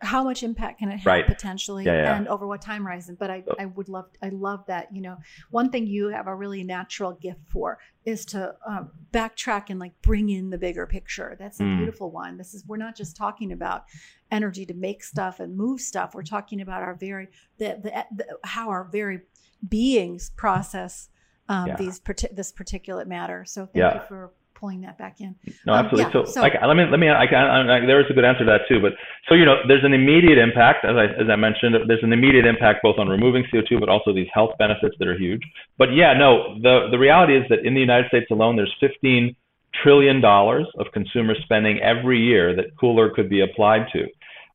[0.00, 1.26] how much impact can it have Right.
[1.26, 2.16] potentially Yeah, yeah.
[2.16, 5.16] and over what time horizon but I, I would love i love that you know
[5.50, 10.00] one thing you have a really natural gift for is to um, backtrack and like
[10.00, 11.78] bring in the bigger picture that's a Mm.
[11.78, 13.86] beautiful one this is we're not just talking about
[14.30, 17.26] energy to make stuff and move stuff we're talking about our very
[17.58, 19.22] the, the, the how our very
[19.66, 21.08] beings process
[21.48, 21.76] um, Yeah.
[21.76, 22.00] these
[22.32, 23.94] this particulate matter so thank Yeah.
[23.94, 26.04] you for pulling that back in No, Um, absolutely.
[26.06, 27.08] yeah, so, so- like, let me let me.
[27.08, 28.80] I, I, I, there is a good answer to that too.
[28.80, 28.94] But
[29.28, 31.76] so you know, there's an immediate impact, as I as I mentioned.
[31.86, 35.16] There's an immediate impact both on removing CO2, but also these health benefits that are
[35.16, 35.42] huge.
[35.78, 36.58] But yeah, no.
[36.60, 39.36] The the reality is that in the United States alone, there's 15
[39.80, 44.08] trillion dollars of consumer spending every year that cooler could be applied to.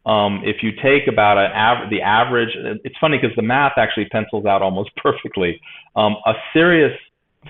[0.06, 2.50] Um, if you take about an av- the average,
[2.84, 5.60] it's funny because the math actually pencils out almost perfectly.
[5.96, 6.92] Um, a serious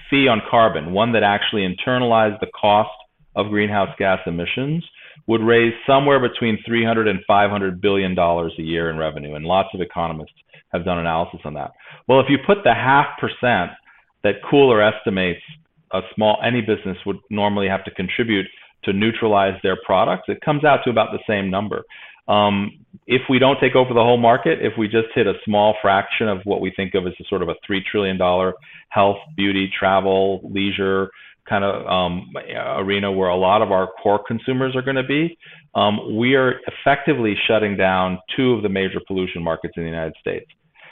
[0.10, 2.92] fee on carbon, one that actually internalized the cost
[3.36, 4.84] of greenhouse gas emissions,
[5.28, 9.70] would raise somewhere between 300 and 500 billion dollars a year in revenue, and lots
[9.74, 10.34] of economists
[10.74, 11.72] have done analysis on that.
[12.08, 13.72] Well, if you put the half percent
[14.24, 15.42] that Cooler estimates
[15.92, 18.48] a small any business would normally have to contribute
[18.84, 21.84] to neutralize their products, it comes out to about the same number.
[22.28, 25.76] Um, if we don't take over the whole market, if we just hit a small
[25.82, 28.54] fraction of what we think of as a sort of a three trillion dollar
[28.90, 31.10] health, beauty, travel, leisure
[31.48, 32.32] kind of um,
[32.78, 35.38] arena where a lot of our core consumers are going to be,
[35.76, 40.14] um, we are effectively shutting down two of the major pollution markets in the United
[40.22, 40.46] States.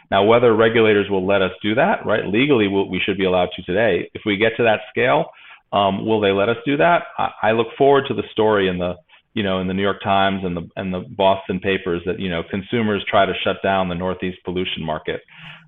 [0.09, 2.25] Now, whether regulators will let us do that, right?
[2.25, 4.09] Legally, we'll, should be allowed to today.
[4.13, 5.27] If we get to that scale,
[5.71, 7.03] um, will they let us do that?
[7.17, 8.95] I, I look forward to the story in the,
[9.33, 12.29] you know, in the New York Times and the and the Boston papers that you
[12.29, 15.21] know consumers try to shut down the Northeast pollution market.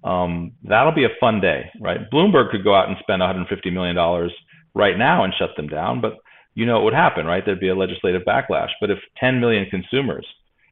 [0.03, 2.09] Um, that'll be a fun day, right?
[2.11, 4.33] Bloomberg could go out and spend 150 million dollars
[4.73, 6.17] right now and shut them down, but
[6.55, 7.43] you know it would happen, right?
[7.45, 8.69] There'd be a legislative backlash.
[8.81, 10.25] But if 10 million consumers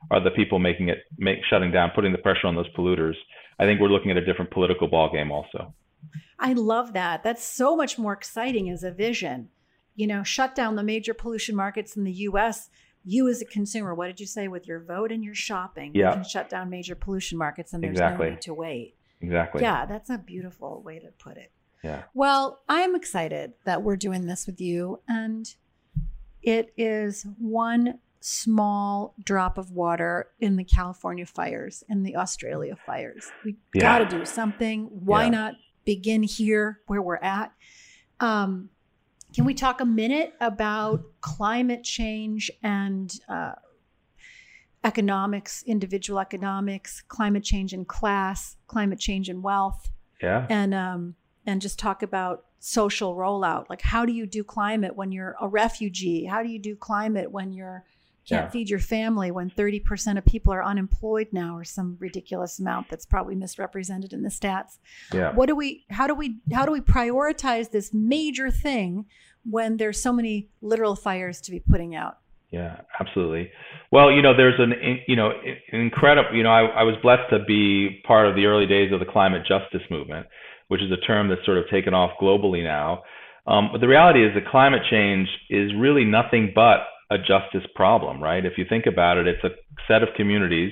[0.09, 3.15] are the people making it, make shutting down, putting the pressure on those polluters,
[3.59, 5.73] I think we're looking at a different political ballgame also.
[6.39, 7.23] I love that.
[7.23, 9.49] That's so much more exciting as a vision.
[10.01, 12.71] You know, shut down the major pollution markets in the US.
[13.05, 15.91] You as a consumer, what did you say with your vote and your shopping?
[15.93, 16.07] Yeah.
[16.09, 18.25] You can shut down major pollution markets and there's Exactly.
[18.25, 18.95] no need to wait.
[19.21, 19.61] Exactly.
[19.61, 21.51] Yeah, that's a beautiful way to put it.
[21.83, 22.05] Yeah.
[22.15, 25.53] Well, I'm excited that we're doing this with you and
[26.41, 33.31] it is one small drop of water in the California fires and the Australia fires.
[33.45, 33.81] We Yeah.
[33.99, 34.85] got to do something.
[34.85, 35.29] Why Yeah.
[35.29, 35.53] not
[35.85, 37.53] begin here where we're at?
[38.19, 38.69] Um,
[39.33, 43.53] can we talk a minute about climate change and uh,
[44.83, 49.89] economics, individual economics, climate change in class, climate change in wealth?
[50.21, 50.45] Yeah.
[50.49, 51.15] and um
[51.47, 55.47] and just talk about social rollout like how do you do climate when you're a
[55.47, 57.83] refugee how do you do climate when you're
[58.27, 58.49] can't Yeah.
[58.49, 63.05] feed your family when 30% of people are unemployed now or some ridiculous amount that's
[63.05, 64.77] probably misrepresented in the stats
[65.13, 65.33] Yeah.
[65.33, 69.05] what do we how do we how do we prioritize this major thing
[69.43, 72.17] when there's so many literal fires to be putting out
[72.51, 73.49] Yeah, absolutely.
[73.91, 74.73] Well, you know, there's an
[75.07, 75.31] you know
[75.71, 76.35] incredible.
[76.35, 79.05] You know, I, I was blessed to be part of the early days of the
[79.05, 80.27] climate justice movement,
[80.67, 83.03] which is a term that's sort of taken off globally now.
[83.47, 86.79] Um, but the reality is that climate change is really nothing but
[87.11, 88.45] a justice problem, right?
[88.45, 89.49] If you think about it, it's a
[89.87, 90.71] set of communities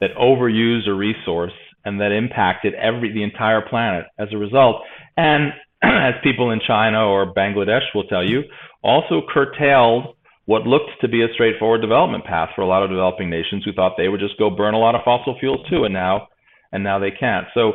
[0.00, 1.52] that overuse a resource
[1.84, 4.82] and that impacted every the entire planet as a result.
[5.16, 5.52] And
[5.82, 8.42] as people in China or Bangladesh will tell you,
[8.82, 13.30] also curtailed what looked to be a straightforward development path for a lot of developing
[13.30, 15.94] nations who thought they would just go burn a lot of fossil fuels too, and
[15.94, 16.28] now
[16.72, 17.46] and now they can't.
[17.54, 17.74] So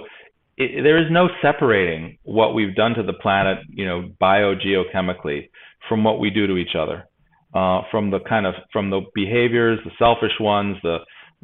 [0.57, 5.49] it, there is no separating what we've done to the planet, you know, biogeochemically
[5.87, 7.05] from what we do to each other,
[7.53, 10.97] uh, from the kind of from the behaviors, the selfish ones, the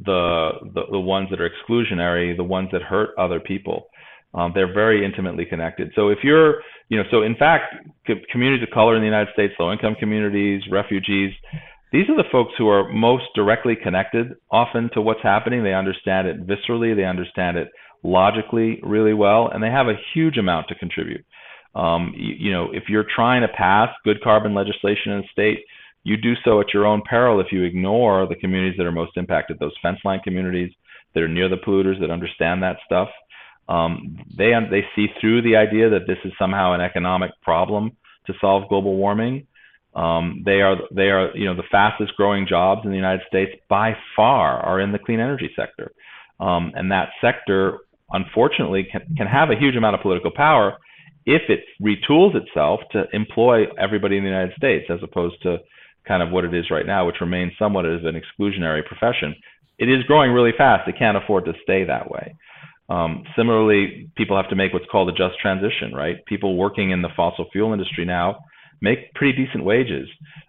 [0.04, 3.86] the the, the ones that are exclusionary, the ones that hurt other people.
[4.34, 5.92] Um, they're very intimately connected.
[5.94, 6.56] So if you're,
[6.90, 7.74] you know, so in fact,
[8.06, 11.32] co- communities of color in the United States, low-income communities, refugees,
[11.90, 15.64] these are the folks who are most directly connected often to what's happening.
[15.64, 17.68] They understand it viscerally, they understand it
[18.02, 21.24] logically really well, and they have a huge amount to contribute.
[21.74, 25.60] Um, you, you know, if you're trying to pass good carbon legislation in a state,
[26.06, 29.16] you do so at your own peril if you ignore the communities that are most
[29.16, 30.70] impacted, those fence line communities
[31.12, 33.08] that are near the polluters that understand that stuff.
[33.68, 37.96] Um, they they see through the idea that this is somehow an economic problem
[38.26, 39.48] to solve global warming.
[39.96, 43.50] Um, they are they are you know the fastest growing jobs in the United States
[43.68, 45.90] by far are in the clean energy sector,
[46.38, 47.78] um, and that sector
[48.12, 50.76] unfortunately can, can have a huge amount of political power
[51.24, 55.58] if it retools itself to employ everybody in the United States as opposed to
[56.06, 59.34] kind of what it is right now, which remains somewhat as an exclusionary profession.
[59.78, 60.88] It is growing really fast.
[60.88, 62.34] It can't afford to stay that way.
[62.88, 66.24] Um, similarly, people have to make what's called a just transition, right?
[66.26, 68.38] People working in the fossil fuel industry now
[68.80, 70.08] make pretty decent wages.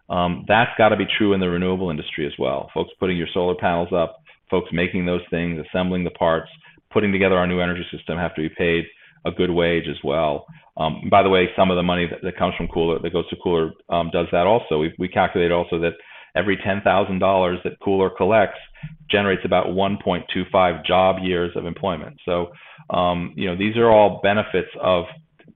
[0.10, 2.70] Um, that's got to be true in the renewable industry as well.
[2.74, 4.18] Folks putting your solar panels up,
[4.50, 6.50] folks making those things, assembling the parts,
[6.92, 8.86] putting together our new energy system have to be paid
[9.28, 10.46] a good wage as well.
[10.78, 13.28] Um, by the way, some of the money that, that comes from KULR that goes
[13.30, 14.78] to Cooler um, does that also.
[14.78, 15.94] We, we calculate also that
[16.36, 18.60] every $10,000 that Cooler collects
[19.10, 22.18] generates about 1.25 job years of employment.
[22.26, 22.52] So,
[22.92, 25.06] um, you know, these are all benefits of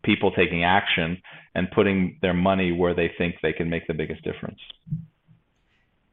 [0.03, 1.21] people taking action
[1.53, 4.59] and putting their money where they think they can make the biggest difference.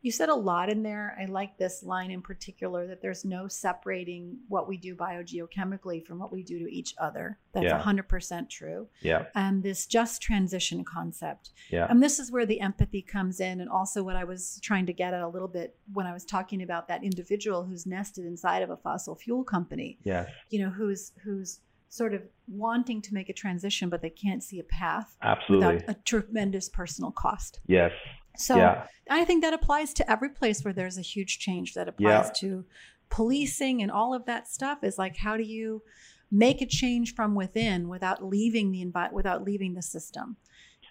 [0.01, 1.17] You said a lot in there.
[1.21, 6.19] I like this line in particular that there's no separating what we do biogeochemically from
[6.19, 7.39] what we do to each other.
[7.53, 7.83] That's yeah.
[7.83, 8.89] 100% true.
[9.01, 9.25] Yeah.
[9.35, 11.51] And this just transition concept.
[11.71, 11.87] Yeah.
[11.91, 13.61] And this is where the empathy comes in.
[13.61, 16.25] And also, what I was trying to get at a little bit when I was
[16.25, 19.99] talking about that individual who's nested inside of a fossil fuel company.
[20.05, 20.27] Yeah.
[20.51, 24.59] You know, who's, who's, sort of wanting to make a transition, but they can't see
[24.59, 25.77] a path Absolutely.
[25.77, 27.61] without a tremendous personal cost.
[27.67, 27.93] Yes.
[28.39, 28.87] So yeah.
[29.11, 32.33] I think that applies to every place where there's a huge change that applies yeah.
[32.41, 32.65] to
[33.11, 35.83] policing and all of that stuff is like how do you
[36.31, 40.37] make a change from within without leaving the envi- without leaving the system?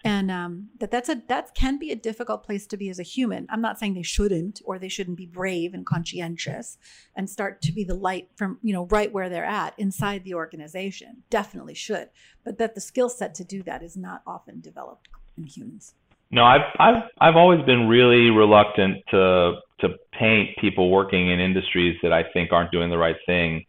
[0.04, 3.04] And um, that that's a that can be a difficult place to be as a
[3.04, 3.46] human.
[3.50, 6.78] I'm not saying they shouldn't or they shouldn't be brave and conscientious
[7.16, 10.34] and start to be the light from you know right where they're at inside the
[10.34, 11.24] organization.
[11.30, 12.10] Definitely should.
[12.44, 15.94] But that the skill set to do that is not often developed in humans
[16.30, 21.96] no, I've I've I've always been really reluctant to to paint people working in industries
[22.02, 23.64] that I think aren't doing the right thing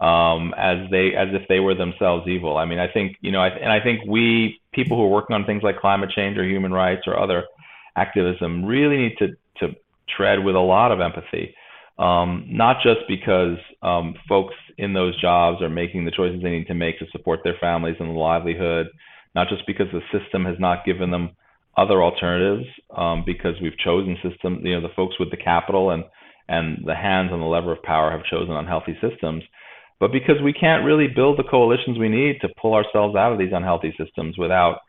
[0.00, 2.56] um, as they as if they were themselves evil.
[2.56, 5.34] I mean, I think you know, I, and I think we people who are working
[5.34, 7.44] on things like climate change or human rights or other
[7.96, 9.76] activism really need to to
[10.16, 11.54] tread with a lot of empathy.
[11.98, 16.66] Um, not just because um, folks in those jobs are making the choices they need
[16.68, 18.86] to make to support their families and livelihood,
[19.34, 21.36] not just because the system has not given them
[21.76, 24.60] other alternatives um, because we've chosen system.
[24.64, 26.04] You know, the folks with the capital and
[26.48, 29.44] and the hands on the lever of power have chosen unhealthy systems,
[30.00, 33.38] but because we can't really build the coalitions we need to pull ourselves out of
[33.38, 34.80] these unhealthy systems without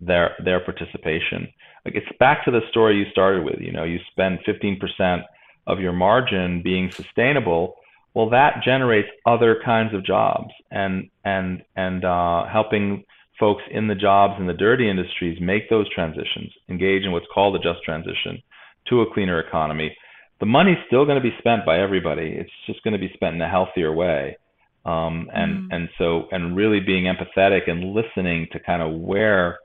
[0.00, 1.48] their their participation.
[1.84, 3.60] Like it's back to the story you started with.
[3.60, 5.22] You know, you spend 15%
[5.66, 7.76] of your margin being sustainable.
[8.14, 13.04] Well, that generates other kinds of jobs and and and uh, helping
[13.40, 17.56] folks in the jobs in the dirty industries make those transitions, engage in what's called
[17.56, 18.40] a just transition
[18.88, 19.96] to a cleaner economy,
[20.40, 22.34] the money's still going to be spent by everybody.
[22.36, 24.36] It's just going to be spent in a healthier way.
[24.84, 25.76] Um, and mm.
[25.76, 29.58] and so and really being empathetic and listening to kind of where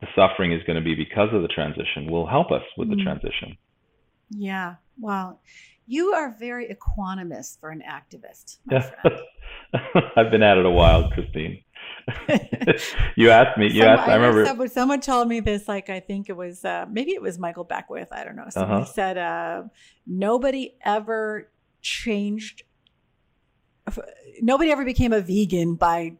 [0.00, 2.96] the suffering is going to be because of the transition will help us with mm.
[2.96, 3.58] the transition.
[4.30, 4.76] Yeah.
[4.98, 5.40] Well,
[5.86, 8.56] you are very equanimous for an activist.
[10.16, 11.63] I've been at it a while, Christine.
[13.16, 13.66] you asked me.
[13.66, 14.08] You Some, asked.
[14.08, 14.44] I, I remember.
[14.46, 15.68] Someone, someone told me this.
[15.68, 18.08] Like I think it was uh, maybe it was Michael Beckwith.
[18.12, 18.46] I don't know.
[18.50, 18.92] Somebody uh-huh.
[18.92, 19.62] said uh,
[20.06, 21.50] nobody ever
[21.80, 22.64] changed
[24.40, 26.14] nobody ever became a vegan by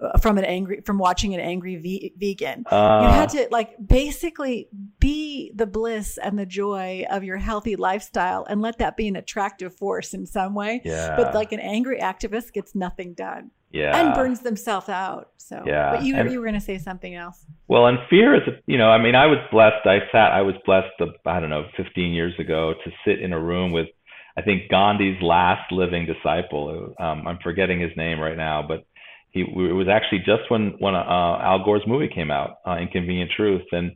[0.00, 2.64] uh, from an angry from watching an angry ve- vegan.
[2.66, 4.68] Uh, you had to like basically
[5.00, 9.16] be the bliss and the joy of your healthy lifestyle and let that be an
[9.16, 10.80] attractive force in some way.
[10.84, 11.16] Yeah.
[11.16, 13.50] But like an angry activist gets nothing done.
[13.70, 13.98] Yeah.
[13.98, 15.30] And burns themselves out.
[15.36, 15.92] So yeah.
[15.92, 17.44] But you and, you were gonna say something else.
[17.68, 19.86] Well, and fear is you know, I mean I was blessed.
[19.86, 20.88] I sat I was blessed
[21.26, 23.88] I don't know, fifteen years ago to sit in a room with
[24.36, 26.94] I think Gandhi's last living disciple.
[26.98, 28.84] Um, I'm forgetting his name right now, but
[29.30, 33.30] he it was actually just when when uh, Al Gore's movie came out, uh, Inconvenient
[33.36, 33.92] Truth, and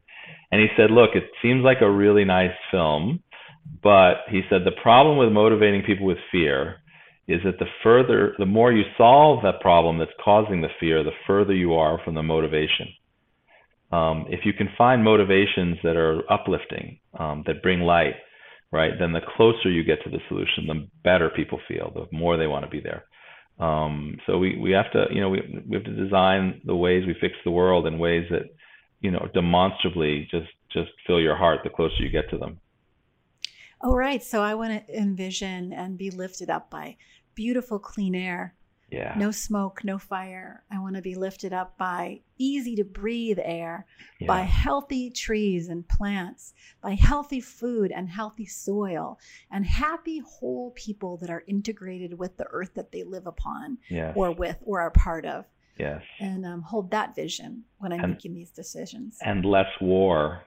[0.51, 3.23] and he said, look, it seems like a really nice film,
[3.83, 6.82] but he said the problem with motivating people with fear
[7.29, 11.11] is that the further, the more you solve that problem that's causing the fear, the
[11.27, 12.89] further you are from the motivation.
[13.93, 18.15] Um, if you can find motivations that are uplifting, um, that bring light,
[18.73, 22.37] right, then the closer you get to the solution, the better people feel, the more
[22.37, 23.05] they want to be there.
[23.59, 27.05] Um, so we, we have to, you know, we, we have to design the ways
[27.07, 28.47] we fix the world in ways that,
[29.01, 32.59] you know, demonstrably just, just fill your heart, the closer you get to them.
[33.83, 34.23] Oh, right.
[34.23, 36.97] So I want to envision and be lifted up by
[37.35, 38.55] beautiful, clean air.
[38.91, 39.15] Yeah.
[39.17, 40.65] No smoke, no fire.
[40.71, 43.87] I want to be lifted up by easy to breathe air,
[44.21, 44.27] yeah.
[44.27, 46.53] by healthy trees and plants,
[46.83, 49.19] by healthy food and healthy soil,
[49.51, 54.13] and happy, whole people that are integrated with the earth that they live upon yes.
[54.15, 55.47] or with or are part of.
[55.79, 56.03] Yes.
[56.21, 59.19] And um, hold that vision when I'm And- making these decisions.
[59.23, 60.43] And less war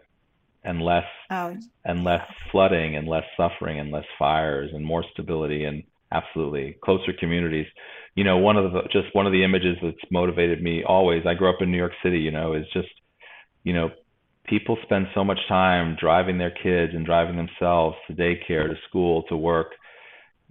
[0.65, 1.55] and less oh,
[1.85, 7.13] and less flooding and less suffering and less fires and more stability and absolutely closer
[7.19, 7.67] communities.
[8.15, 11.33] You know one of the just one of the images that's motivated me always i
[11.33, 12.87] grew up in new york city you know is just
[13.63, 13.89] you know
[14.47, 19.23] people spend so much time driving their kids and driving themselves to daycare to school
[19.23, 19.73] to work.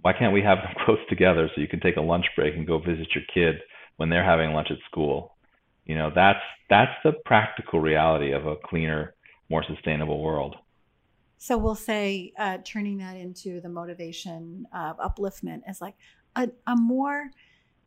[0.01, 2.67] Why can't we have them close together so you can take a lunch break and
[2.67, 3.61] go visit your kid
[3.97, 5.35] when they're having lunch at school?
[5.85, 6.39] You know that's
[6.69, 9.14] that's the practical reality of a cleaner
[9.49, 10.55] more sustainable world
[11.37, 15.95] So we'll say uh, turning that into the motivation of upliftment is like
[16.35, 17.31] a, a more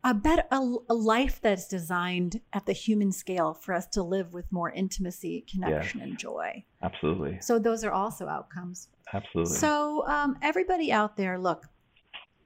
[0.04, 4.32] a better a, a life that's designed at the human scale for us to live
[4.32, 6.64] with more intimacy, connection, and joy.
[6.82, 8.88] absolutely So those are also outcomes.
[9.12, 11.66] absolutely So um, everybody out there, look,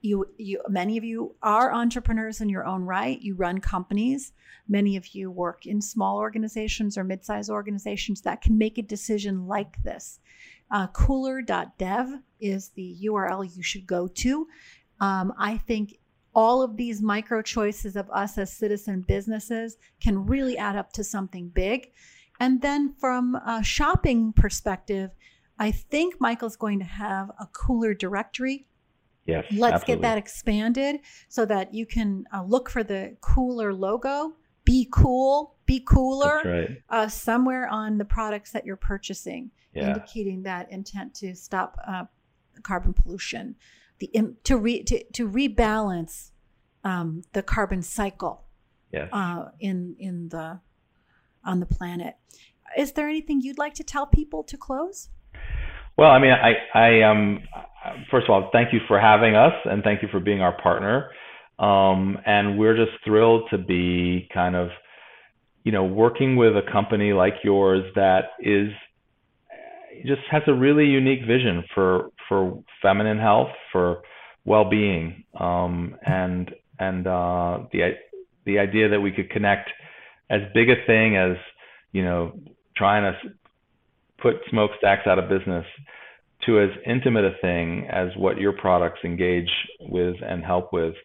[0.03, 3.19] you you many of you are entrepreneurs in your own right.
[3.21, 4.33] You run companies.
[4.67, 9.47] Many of you work in small organizations or mid-sized organizations that can make a decision
[9.47, 10.19] like this.
[10.69, 14.47] Uh, cooler.dev is the URL you should go to.
[14.99, 15.97] Um, I think
[16.35, 21.03] all of these micro choices of us as citizen businesses can really add up to
[21.03, 21.91] something big.
[22.39, 25.11] And then from a shopping perspective,
[25.59, 28.65] I think Michael's going to have a cooler directory.
[29.25, 29.95] Yes Let's absolutely.
[29.95, 30.99] get that expanded
[31.29, 34.33] so that you can uh, look for the cooler logo.
[34.65, 40.43] Be cool, be cooler right uh, somewhere on the products that you're purchasing, yeah indicating
[40.43, 42.05] that intent to stop uh,
[42.61, 43.55] carbon pollution,
[43.99, 44.09] the
[44.43, 46.31] to re- to, to rebalance
[46.83, 48.45] um, the carbon cycle
[48.91, 50.59] yes uh, in in the
[51.43, 52.15] on the planet.
[52.77, 55.09] Is there anything you'd like to tell people to close?
[55.95, 57.41] Well, I mean, I, I, um,
[58.09, 61.09] first of all, thank you for having us and thank you for being our partner.
[61.59, 64.69] Um, and we're just thrilled to be kind of,
[65.63, 68.69] you know, working with a company like yours that is
[70.05, 74.01] just has a really unique vision for for feminine health, for
[74.45, 77.91] well-being, um, and and uh, the
[78.45, 79.69] the idea that we could connect
[80.29, 81.37] as big a thing as
[81.91, 82.33] you know
[82.75, 83.29] trying to
[84.17, 85.65] put smokestacks out of business
[86.45, 90.95] to as intimate a thing as what your products engage with and help with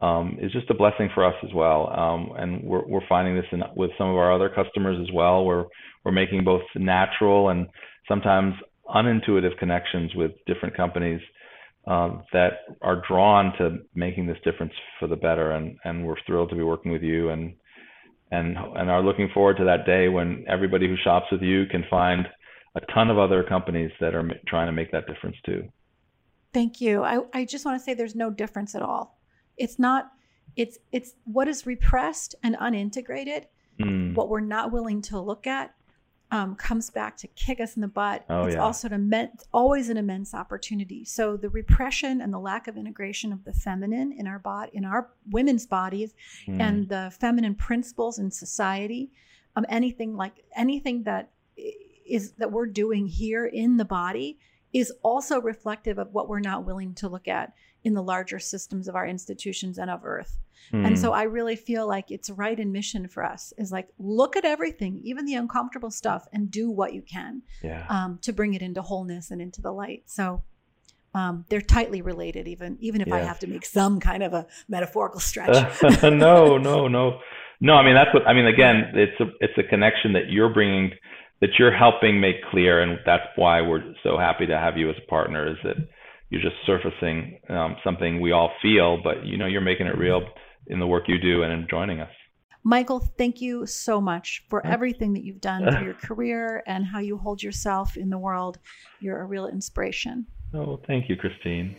[0.00, 1.88] um, is just a blessing for us as well.
[1.96, 5.44] Um, and we're, we're finding this in, with some of our other customers as well.
[5.44, 5.64] We're,
[6.04, 7.66] we're making both natural and
[8.08, 8.54] sometimes
[8.94, 11.20] unintuitive connections with different companies
[11.86, 15.52] um, that are drawn to making this difference for the better.
[15.52, 17.54] And, and we're thrilled to be working with you and,
[18.30, 21.84] and, and are looking forward to that day when everybody who shops with you can
[21.88, 22.26] find
[22.76, 25.68] a ton of other companies that are m- trying to make that difference too.
[26.52, 27.02] Thank you.
[27.02, 29.18] I, I just want to say there's no difference at all.
[29.56, 30.12] It's not,
[30.56, 33.46] it's it's what is repressed and unintegrated,
[33.80, 34.14] Mm.
[34.14, 35.74] what we're not willing to look at,
[36.30, 38.24] um, comes back to kick us in the butt.
[38.30, 38.62] Oh, it's yeah.
[38.62, 41.04] also an immense, always an immense opportunity.
[41.04, 44.84] So the repression and the lack of integration of the feminine in our body, in
[44.84, 46.14] our women's bodies,
[46.46, 46.60] Mm.
[46.60, 49.10] and the feminine principles in society,
[49.56, 51.30] um, anything like anything that
[52.06, 54.38] is that we're doing here in the body
[54.72, 57.52] is also reflective of what we're not willing to look at
[57.84, 60.38] in the larger systems of our institutions and of Earth.
[60.72, 60.98] And Mm.
[60.98, 64.46] so I really feel like it's right in mission for us is like look at
[64.46, 67.86] everything, even the uncomfortable stuff, and do what you can yeah.
[67.90, 70.04] um, to bring it into wholeness and into the light.
[70.06, 70.42] So
[71.14, 74.46] um, they're tightly related, even even if I have to make some kind of a
[74.68, 75.82] metaphorical stretch.
[76.02, 77.20] no, no, no,
[77.60, 77.74] no.
[77.74, 78.46] I mean, that's what I mean.
[78.46, 80.92] Again, it's a it's a connection that you're bringing,
[81.44, 84.96] that you're helping make clear, and that's why we're so happy to have you as
[84.96, 85.46] a partner.
[85.46, 85.76] Is that
[86.30, 90.22] you're just surfacing um, something we all feel, but you know you're making it real
[90.68, 92.08] in the work you do and in joining us.
[92.62, 96.98] Michael, thank you so much for everything that you've done through your career and how
[96.98, 98.58] you hold yourself in the world.
[99.00, 100.26] You're a real inspiration.
[100.54, 101.76] Oh, thank you, Christine.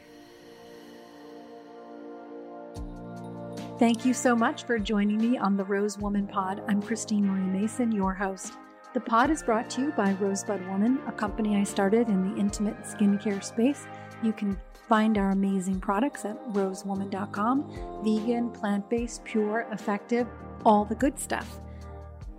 [3.80, 6.61] Thank you so much for joining me on the Rose Woman Pod.
[6.68, 8.53] I'm Christine Marie Mason, your host.
[8.96, 12.39] The pod is brought to you by Rosebud Woman, a company I started in the
[12.39, 13.86] intimate skincare space.
[14.24, 20.30] You can find our amazing products at rosewoman.com vegan, plant based, pure, effective,
[20.66, 21.60] all the good stuff.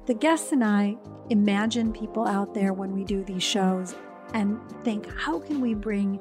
[0.06, 0.96] The guests and I
[1.28, 3.94] imagine people out there when we do these shows
[4.32, 6.18] and think how can we bring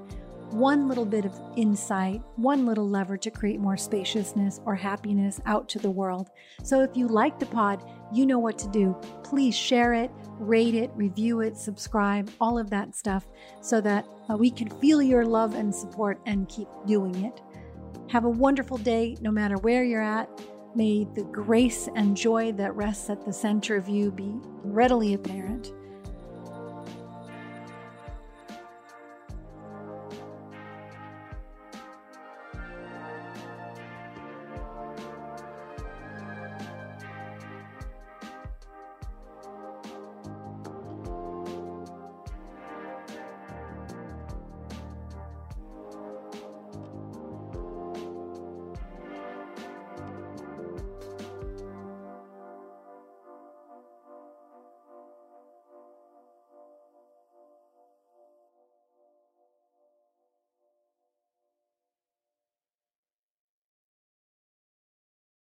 [0.56, 5.68] one little bit of insight, one little lever to create more spaciousness or happiness out
[5.68, 6.30] to the world.
[6.64, 7.84] So if you like the pod,
[8.14, 8.96] you know what to do.
[9.22, 13.28] Please share it, rate it, review it, subscribe, all of that stuff
[13.60, 17.42] so that uh, we can feel your love and support and keep doing it.
[18.10, 20.30] Have a wonderful day no matter where you're at.
[20.74, 24.32] May the grace and joy that rests at the center of you be
[24.64, 25.74] readily apparent.